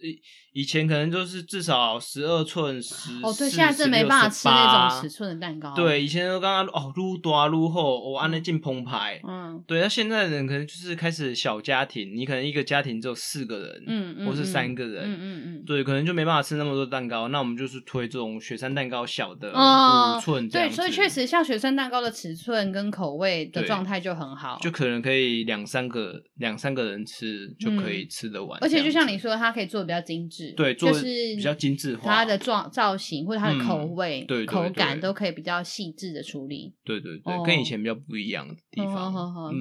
[0.58, 5.72] 以前可能就是至少十二寸十哦，对，现在是没办法吃那种尺寸的蛋糕。
[5.72, 9.20] 对，以前都刚刚哦，撸大撸厚，我按那进澎湃。
[9.22, 17.28] 嗯，对，那现在的人可能就是开始小家庭，你可能一个家庭只有四个人，嗯，或是三个人，嗯嗯嗯，对，可能就没办法吃那么多蛋糕。
[17.28, 20.48] 那我们就是推这种雪山蛋糕，小的五寸。
[20.48, 28.58] 对，所以确实像雪山蛋糕的尺寸跟口味的状态就很好，就可能可以两三个两三个人吃就可以吃得完。
[28.60, 30.47] 而且就像你说，它可以做的比较精致。
[30.52, 31.04] 对，就是
[31.36, 36.74] 比较精致化，它的状造型或者它的口味、口感都可以比较细致的处理。
[36.84, 39.12] 对对对，跟以前比较不一样的地方。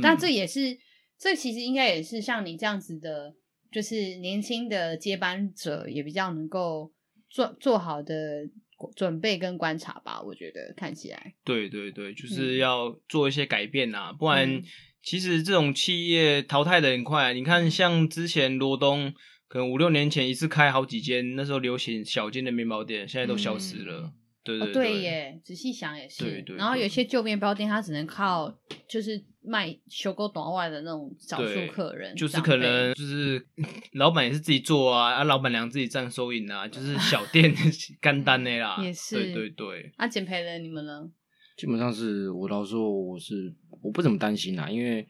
[0.01, 0.77] 但这也是，
[1.19, 3.33] 这其实应该也是像你这样子的，
[3.71, 6.91] 就是年轻的接班者也比较能够
[7.29, 8.49] 做做好的
[8.95, 10.21] 准备跟观察吧。
[10.21, 14.61] 我觉得看起来，对对对，就是要做一些改变啊，不然
[15.01, 17.33] 其实这种企业淘汰的很快。
[17.33, 19.13] 你看，像之前罗东。
[19.47, 24.13] 可能五六年前一次开好几间，那时候流行小间的面包店，现在都消失了。
[24.43, 26.23] 对对对耶，仔细想也是。
[26.23, 26.55] 对对。
[26.55, 28.49] 然后有些旧面包店，它只能靠
[28.87, 33.45] 就是卖修够短外的那种少数客人，就是可能就是
[33.91, 37.53] 老板也是自己做啊，啊，老板娘自己占收银啊，就是小店
[37.99, 38.77] 干单的啦。
[38.81, 39.15] 也是。
[39.15, 39.91] 对对对。
[39.97, 41.09] 啊，简培的你们呢？
[41.57, 45.05] 基本上是我老实说，我是我不怎么担心啊，因为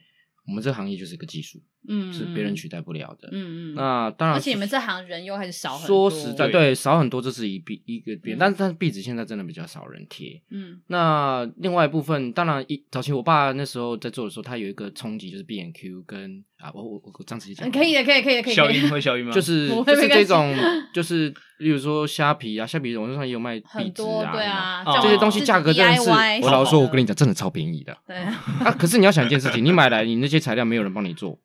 [0.48, 1.62] 我们这行业就是一个技术。
[1.86, 3.28] 嗯，是别人取代不了的。
[3.30, 6.10] 嗯嗯，那当然，而且你们这行人又还是少很多。
[6.10, 8.36] 说实在，对，少很多，这是一壁一个边。
[8.38, 10.40] 但是，但是壁纸现在真的比较少人贴。
[10.50, 18.54] 嗯，那另外一部分，当然一早期我爸那时候在做的时候，他有一个冲击，就是 B N Q 跟啊，我我我这样子讲，可以的，可以可以可以。
[18.54, 19.32] 小鱼会小鱼吗？
[19.32, 20.54] 就是就是这种，
[20.92, 26.10] 就是例如说虾皮啊，虾皮网络上也有卖壁纸啊，对啊，这些东西价格真的是，
[26.42, 27.96] 我老实说，我跟你讲，真的超便宜的。
[28.06, 31.38] 对 啊，可是你要想一件事情，你买来，你那些材料没有人帮你做。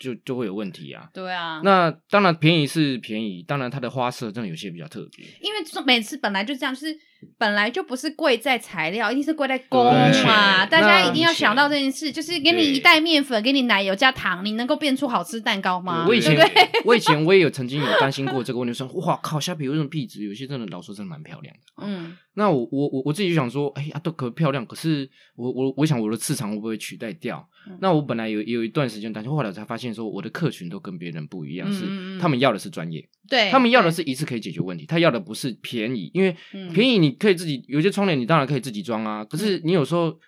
[0.00, 1.08] 就就会有问题啊。
[1.14, 5.24] 对啊，那当然便宜是便宜，当然它的花色真的有些比较特别。
[5.40, 6.98] 因为每次本来就这样，就是
[7.38, 10.66] 本来就不是贵在材料，一定是贵在工嘛。
[10.66, 16.06] 大家一定要想到这件事，就是给你一袋面粉，给你奶油加糖，你能够变出好吃蛋糕吗？
[16.08, 16.36] 我以前
[16.84, 21.84] 我以前我也有曾经有担心过这个问题，说哇靠，虾皮为什么壁纸有些真的老说真的蛮漂亮的。
[21.84, 27.48] 嗯，那我我我我自己就想说，哎呀，都可漂亮，可是我我我想我的市场会不会取代掉？
[27.68, 36.34] 嗯、那我本来有有一段时间担心，后来才发现说，我的客群都跟别人不一样，嗯、是他们要的是专业，对，他们要的是一次可以解决问题，他要的不是便宜，因为
[36.72, 40.18] 便宜你可以自己有些窗帘，你当然可以自己装啊，可是你有时候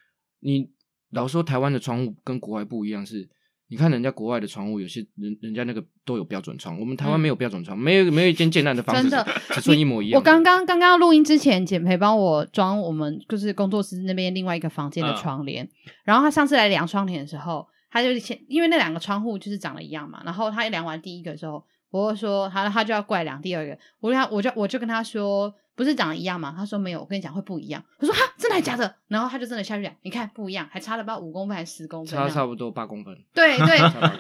[0.40, 0.70] 你
[1.10, 3.28] 老说台湾的窗户跟国外不一样是。
[3.68, 9.16] 你看人家国外的窗户，有些人人家那个都有标准窗，我们台湾没有标准窗，嗯、没有没有一间简单的房子
[9.54, 10.20] 尺寸一模一样。
[10.20, 15.70] 我刚刚刚刚录音之前，简培帮我装我们就是工作室那边另外一个房间的窗帘，嗯、
[16.04, 25.50] 然后他上次来量窗帘的时候，他就先因为那两个窗户就是长得一样嘛，然后他一量完第一个的时候，我就说他他就要过来量第二个，我就他我就我就跟他说。
[25.74, 26.54] 不是长得一样吗？
[26.56, 27.82] 他说没有，我跟你讲会不一样。
[27.98, 28.94] 我说哈，真的还假的？
[29.08, 33.16] 然后他就真的下去讲，你看不一样，还差了不知道五公分还是十公分，差差不多八公分。
[33.32, 33.78] 对对，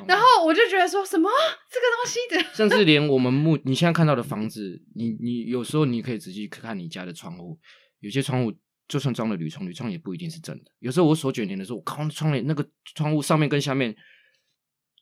[0.08, 1.30] 然后我就觉得说什么
[1.70, 7.58] 这个东西的，甚至 连我们目你现在看到的房子，你你有时候你可以仔细看你家的窗户，
[8.00, 8.52] 有些窗户
[8.88, 10.70] 就算装了铝窗，铝窗也不一定是真的。
[10.78, 13.94] 有时候我手卷帘的时候，我靠，窗帘那个窗户上面跟下面，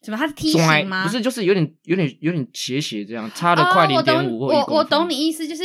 [0.02, 0.16] 什么？
[0.16, 1.06] 它是梯形吗？
[1.06, 5.62] 不是，就是有点有点有点斜斜这样，差了快零点五我懂你意思，就是。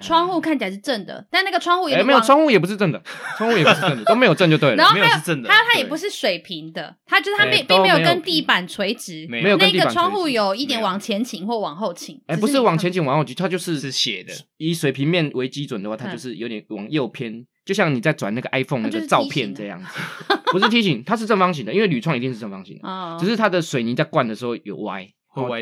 [0.00, 3.00] 窗户看起来是正的，但那个窗户也没有，窗户也不是正的，
[3.36, 4.76] 窗户也不是正的， 都没有正就对了。
[4.76, 9.56] 然后还有它它也不是水平的，它就是它并并没有跟地板垂直，没有。
[9.56, 14.32] 那个窗户有一点往前倾或往后倾，哎，不是往前倾往后倾，它就是是斜的。
[14.56, 22.88] 以水平面为基准的话，它就是有点往右偏，就像你在转那个 iPhone 那个照片这样子，不是梯形，它是正方形的，因为铝窗一定是正方形的，
[23.20, 25.06] 只是它的水泥在灌的时候有歪，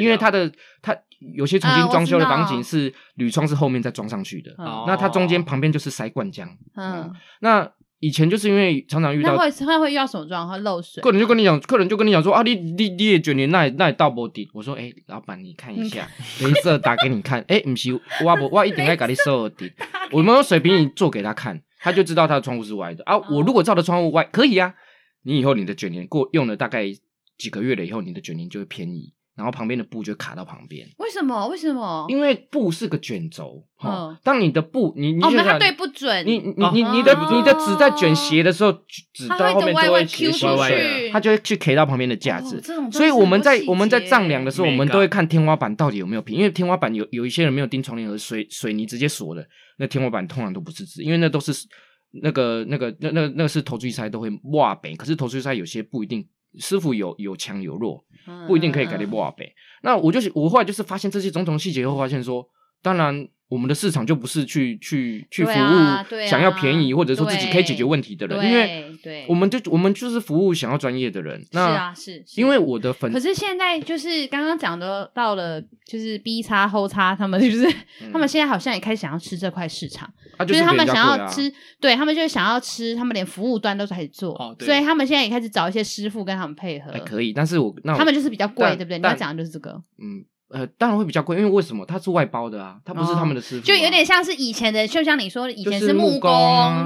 [0.00, 0.50] 因为它的
[0.82, 0.96] 它。
[1.36, 6.46] 有些重新装修的房型是铝窗是后面再装上去的，哦、那它中间旁边就是塞灌浆。
[6.74, 10.56] 嗯，嗯，那以前就是因为常常遇到，会他会遇到什么状况？
[10.56, 11.02] 会漏水。
[11.02, 14.48] 客人就跟你讲，客人就跟你讲说啊，你你你也觉得那那也倒不底。
[14.54, 16.08] 我说哎、欸，老板你看一下，
[16.40, 17.40] 雷射打给你看。
[17.48, 17.92] 哎、欸，不是，
[18.24, 19.70] 我不我一定要给你收底。
[20.12, 23.18] 我们用水平仪做给他看，他就知道他的窗户是歪的啊。
[23.28, 24.74] 我如果照的窗户歪，可以啊。
[25.24, 26.86] 你以后你的卷帘过用了大概
[27.36, 29.12] 几个月了以后，你的卷帘就会偏移。
[29.40, 31.48] 然后旁边的布就卡到旁边，为什么？
[31.48, 32.04] 为什么？
[32.10, 38.70] 因为布是个卷轴，嗯，当你的布你你哦，它对不准，你你你你的你的纸在卷斜的时候，
[39.14, 42.62] 纸到后面就会斜出去，它就会去 K 到旁边的架子。
[42.92, 49.42] 所以我们在我们在丈量的时候，我们都会看天花板到底有没有平，因为天花板有有一些人没有钉窗帘和水水泥直接锁的，
[49.78, 51.52] 那天花板通常都不是直，因为那都是
[52.22, 56.28] 那个那个那那那个是投注塞都会哇北，可是投注塞有些不一定。
[56.58, 58.04] 师傅有有强有弱，
[58.46, 59.52] 不一定可以改变不阿北。
[59.82, 62.48] 那我就是我后来就是发现这些种种细节后，发现说，
[62.82, 63.28] 当然。
[63.50, 71.44] 我们的市场就不是去去去服务想要便宜或者说自己可以解决问题的人，因为我们就我们就是服务想要专业的人。
[71.50, 72.24] 是啊，是。
[72.36, 77.66] 因为我的粉，可是现在就是刚刚讲的到了，就是 B 叉后叉，他们就是
[78.12, 80.08] 他们现在好像也开始想要吃这块市场，
[80.46, 86.92] 就是他们想要吃，对他们就是想要吃，他们连服务端都开始做，所以他们现在也开始找一些师傅跟他们配合。
[87.04, 88.98] 可以，但是我那他们就是比较贵，对不对？
[88.98, 90.24] 你要讲的就是这个，嗯。
[90.50, 91.86] 呃，当然会比较贵，因为为什么？
[91.86, 96.30] 它是外包的啊，它不是他们的师傅，啊哦，就有点像是以前的，就像你说，以前是木工，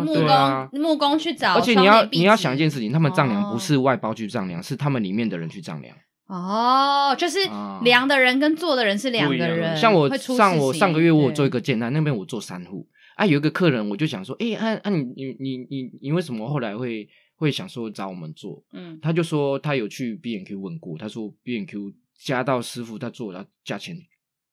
[0.05, 1.55] 木工，啊，木工去找。
[1.55, 5.97] 而且你要你要想一件事情，他们丈量不是外包去丈量，哦，是他们里面的人去丈量。
[6.27, 7.39] 哦，就是
[7.83, 9.75] 量的人跟做的人是两个人。
[9.77, 12.87] 像我上我上个月我有做一个建案，那边我做三户
[13.17, 18.63] 啊，有一个客人我就想说，哎，欸，啊啊你你你你你为什么后来会会想说找我们做？
[18.75, 21.95] 嗯，他就说他有去 B N Q 问过，他说 B&Q。
[22.19, 23.97] 加到师傅他做的价钱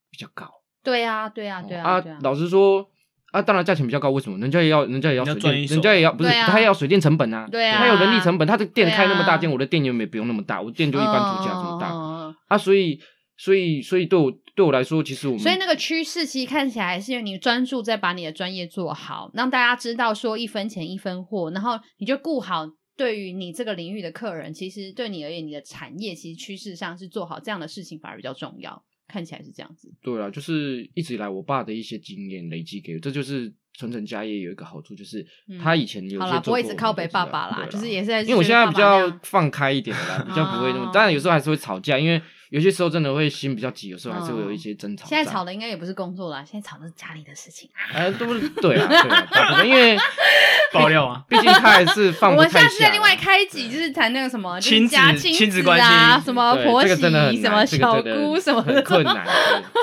[0.10, 0.50] 比较高，
[0.84, 1.84] 对呀，对呀，对呀。
[1.84, 2.90] 啊，老实说，
[3.32, 4.38] 啊，当然价钱比较高，为什么？
[4.40, 13.00] 人家也要，人家也要水电，人家也要，不是，他也要水电成本啊，对啊，他有人力成本，他的店开那么大间，我的店又没不用那么大，我店就一般主价这么大，啊，所以，
[13.38, 22.68] 所以，所以对我对我来说，其实我们，所以那个趋势其实看起来是因为你专注在把你的专业做好，让大家知道说一分钱一分货，然后你就顾好。
[23.02, 28.84] 对于你这个领域的客人，其实对你而言，你的产业其实趋势上是做好这样的事情反而比较重要。
[29.08, 29.92] 看起来是这样子。
[30.04, 35.26] 对啊，就是一直以来我爸的一些经验累积给我，这就是传承家业有一个好处，就是
[35.62, 36.30] 他以前有些做过。
[36.30, 38.22] 好啦，不会一直靠北爸爸啦，就是也是在。
[38.22, 42.22] 因为我现在比较放开一点啦，比较不会那么，当然有时候还是会吵架，因为
[42.52, 45.08] 有些时候真的会心比较急，有时候还是会有一些争吵。
[45.08, 47.70] 现在吵的应该也不是工作啦，现在吵的是家里的事情。
[47.94, 48.28] 哎，都
[48.62, 49.98] 对啊，对啊，大部分因为
[50.74, 52.48] 爆料啊，毕竟他还是放不下。
[52.48, 56.96] 我们下次再另外开集，就是谈那个什么亲子亲子关系，什么婆媳，
[57.42, 59.26] 什么小姑，什么的困难。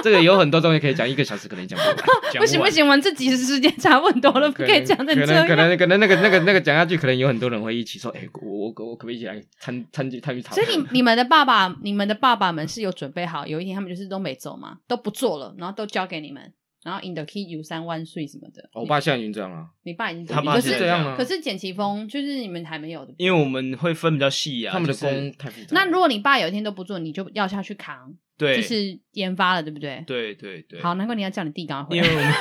[0.04, 1.96] 这个有很多东西可以讲，一个小时可能讲不完。
[2.38, 5.26] 不行不行，我们这集时间差不多了，不可以讲的这样。
[5.26, 10.66] 可能可能可能那个那个那个讲下去，可能有很多人会一起说，哎，我我我可不可以一起来参参与参与讨论？
[10.66, 16.52] 所以你你们的爸爸，你们的爸爸们是有准备好，有一天他们就是都没走嘛，都不做了，然后都交给你们，
[16.82, 18.68] 然后 in the key 游山玩水什么的。
[18.72, 21.16] 我爸现在已经这样了，你爸已经他爸是这样了。
[21.16, 25.68] 可是简奇峰就是你们还没有的，因为我们会分比较细啊，他们的工太复杂。
[25.70, 30.02] 那如果你爸有一天都不做，你就要下去扛，对，就是研发了，对不对？
[30.06, 30.80] 对对对。
[30.80, 32.06] 好，难怪你要叫你弟赶快回来。
[32.06, 32.34] 因为我们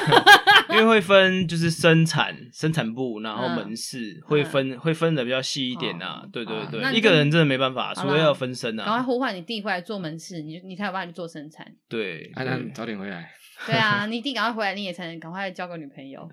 [0.70, 6.24] 因为会分就是生产生产部，然后门市会分会分的比较细一点啊。
[6.32, 8.86] 对对对，一个人真的没办法，除非要分身啊。
[8.86, 11.66] 赶快呼唤你弟回来做门市，你你才有办法去做生产。
[11.89, 13.32] 对，安安早点回来。
[13.66, 16.30] 对啊， 你一定赶快回来，你也才能赶快交个女朋友。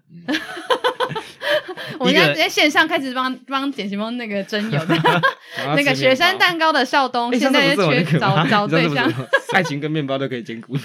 [1.99, 4.97] 我们现在直接线上开始帮帮简奇峰那个征友的，
[5.77, 9.11] 那个雪山蛋糕的少东，现在缺找找对象，
[9.53, 10.73] 爱情跟面包都可以兼顾。
[10.75, 10.81] 哇，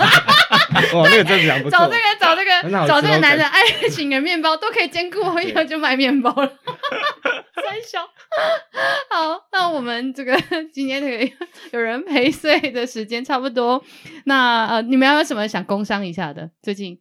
[1.10, 1.72] 那个真的不错。
[1.72, 6.52] 找这个找这个找这个男人，爱情跟面包都可以兼顾，我以后就卖面包了。
[7.56, 8.08] 三小，
[9.10, 10.40] 好，那我们这个
[10.72, 11.36] 今天这个
[11.72, 13.84] 有人陪睡的时间差不多，
[14.26, 16.50] 那呃，你们有什么想工商一下的？
[16.62, 16.98] 最近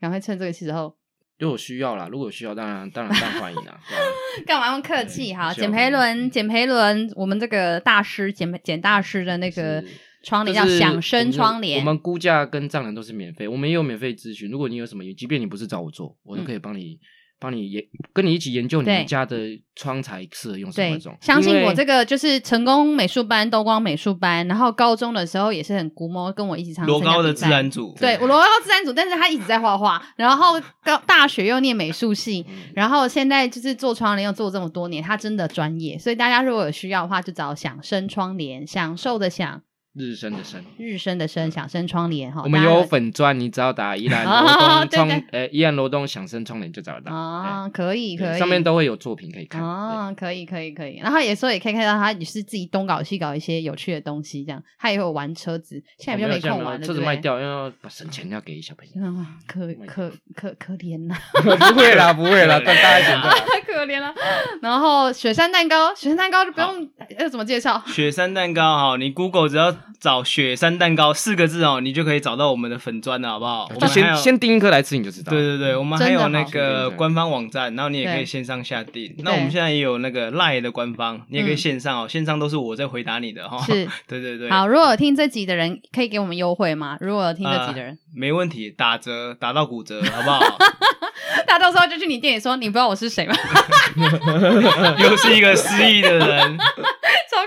[0.00, 0.96] 赶快趁这个时候，
[1.38, 3.80] 如果需要啦，如果需要，当然当然欢迎啦。
[4.44, 5.32] 干嘛那么客气？
[5.32, 9.82] 哈，简培伦，简培伦，我们这个大师简简大师的那个
[10.24, 14.50] 窗帘叫响声窗帘，我们估价跟丈量都是免费，我们也有免费咨询。
[14.50, 16.98] 如果你有什么，即便你不是找我做，我都可以帮你。
[17.42, 17.82] 帮你研，
[18.12, 19.36] 跟你一起研究你们家的
[19.74, 21.16] 窗材适合用什么种。
[21.20, 26.86] 相信我，这个就是成功美术班、东光美术班，然后高中的时候也是很龟毛，跟我一起唱。
[26.86, 35.98] 罗高的自然组，对，我罗高自然组，但是他一直在画画，然后高大学又念美术系，然后现在就是做窗帘又做这么多年，他真的专业。
[35.98, 39.62] 所以大家如果有需要的话，就找响声窗帘，享受的享。
[39.94, 42.40] 日升的升，日升的升，想升窗帘哈。
[42.44, 47.14] 我们有粉钻，你只要打依兰罗东 窗，呃，宜兰罗东响声窗帘就找得到。
[47.14, 49.62] 啊，可以可以，上面都会有作品可以看。
[49.62, 50.96] 啊，可以可以可以。
[51.02, 54.62] 然后有时候也可以看到他也是自己东搞西搞一些有趣的东西，这样。
[54.78, 56.82] 他也会玩车子，现在比较没空玩。
[56.82, 59.24] 车子卖掉，要把省钱要给小朋友。
[59.46, 61.14] 可可可可怜呐。
[61.42, 63.28] 不会啦不会啦，再大一点的。
[63.28, 64.14] 太可怜了。
[64.62, 66.88] 然后雪山蛋糕，雪山蛋糕就不用
[67.18, 67.82] 要怎么介绍。
[67.88, 69.76] 雪山蛋糕哈，你 Google 只要。
[70.00, 73.68] 找雪山蛋糕四个字哦，你就可以找到我们的粉砖了，好不好？
[73.74, 75.30] 我们先先订一颗来吃，你就知道。
[75.30, 79.14] 对对对，我们还有那个官方网站，然后你也可以线上下订。
[79.18, 82.08] 那我们现在也有那个 Line 的官方，你也可以线上哦。
[82.08, 83.58] 线上都是我在回答你的哈。
[83.64, 84.50] 是， 对对对。
[84.50, 86.96] 好，如果有听这集的人，可以给我们优惠吗？
[87.00, 90.40] 如果有听这集的人，没问题，打折打到骨折，好不好？
[91.46, 93.34] 他到时候就去你店里说，你不知道我是谁吗？
[94.98, 96.58] 又是一个失忆的人。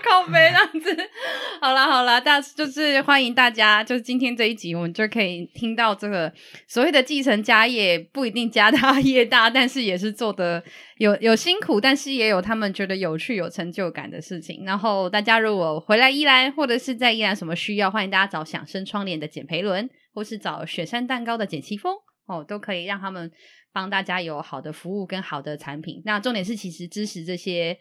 [0.05, 1.09] 靠背这样子，
[1.59, 6.31] 好啦好啦，大就是欢迎大家，就是今天这一集，我们就可以听到这个
[6.67, 10.63] 所谓的继承家业，不一定家大业大，但是也是做的
[10.97, 14.63] 有 有辛苦，但是也有他们觉得有趣、有成就感的事情。
[14.63, 21.95] 然后大家如果回来依兰，或者是在依兰什么需要，欢迎大家找响声窗帘的简培伦，或是找雪山蛋糕的简奇峰
[22.27, 23.31] 哦，都可以让他们
[23.73, 26.03] 帮大家有好的服务跟好的产品。
[26.05, 27.77] 那重点是，其实支持这些。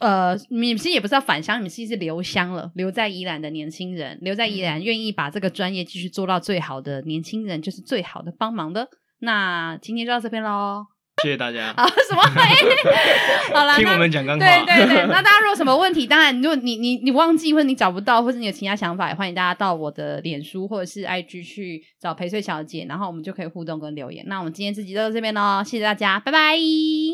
[0.00, 8.88] 呃，你们其实也不是要返乡，你们其实是留乡了，留在宜兰的年轻人，留在宜兰愿意把这个专业继续做到最好的年轻人，就是最好的帮忙的。
[9.20, 10.84] 那今天就到这边喽，
[11.22, 11.72] 谢谢大家。
[11.76, 12.22] 好，什么？
[13.54, 14.44] 好啦，听我们讲干话。
[14.44, 24.24] 对对对， 那大家如果有什么问题，当然，如果你你你忘记或者你找不到，或者你有其他想法，也欢迎大家到我的脸书或者是 IG 去找陪睡小姐，然后我们就可以互动跟留言。
[24.28, 26.56] 那我们今天这集就到这边喽，谢谢大家，拜拜，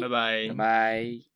[0.03, 1.34] 拜拜，拜拜。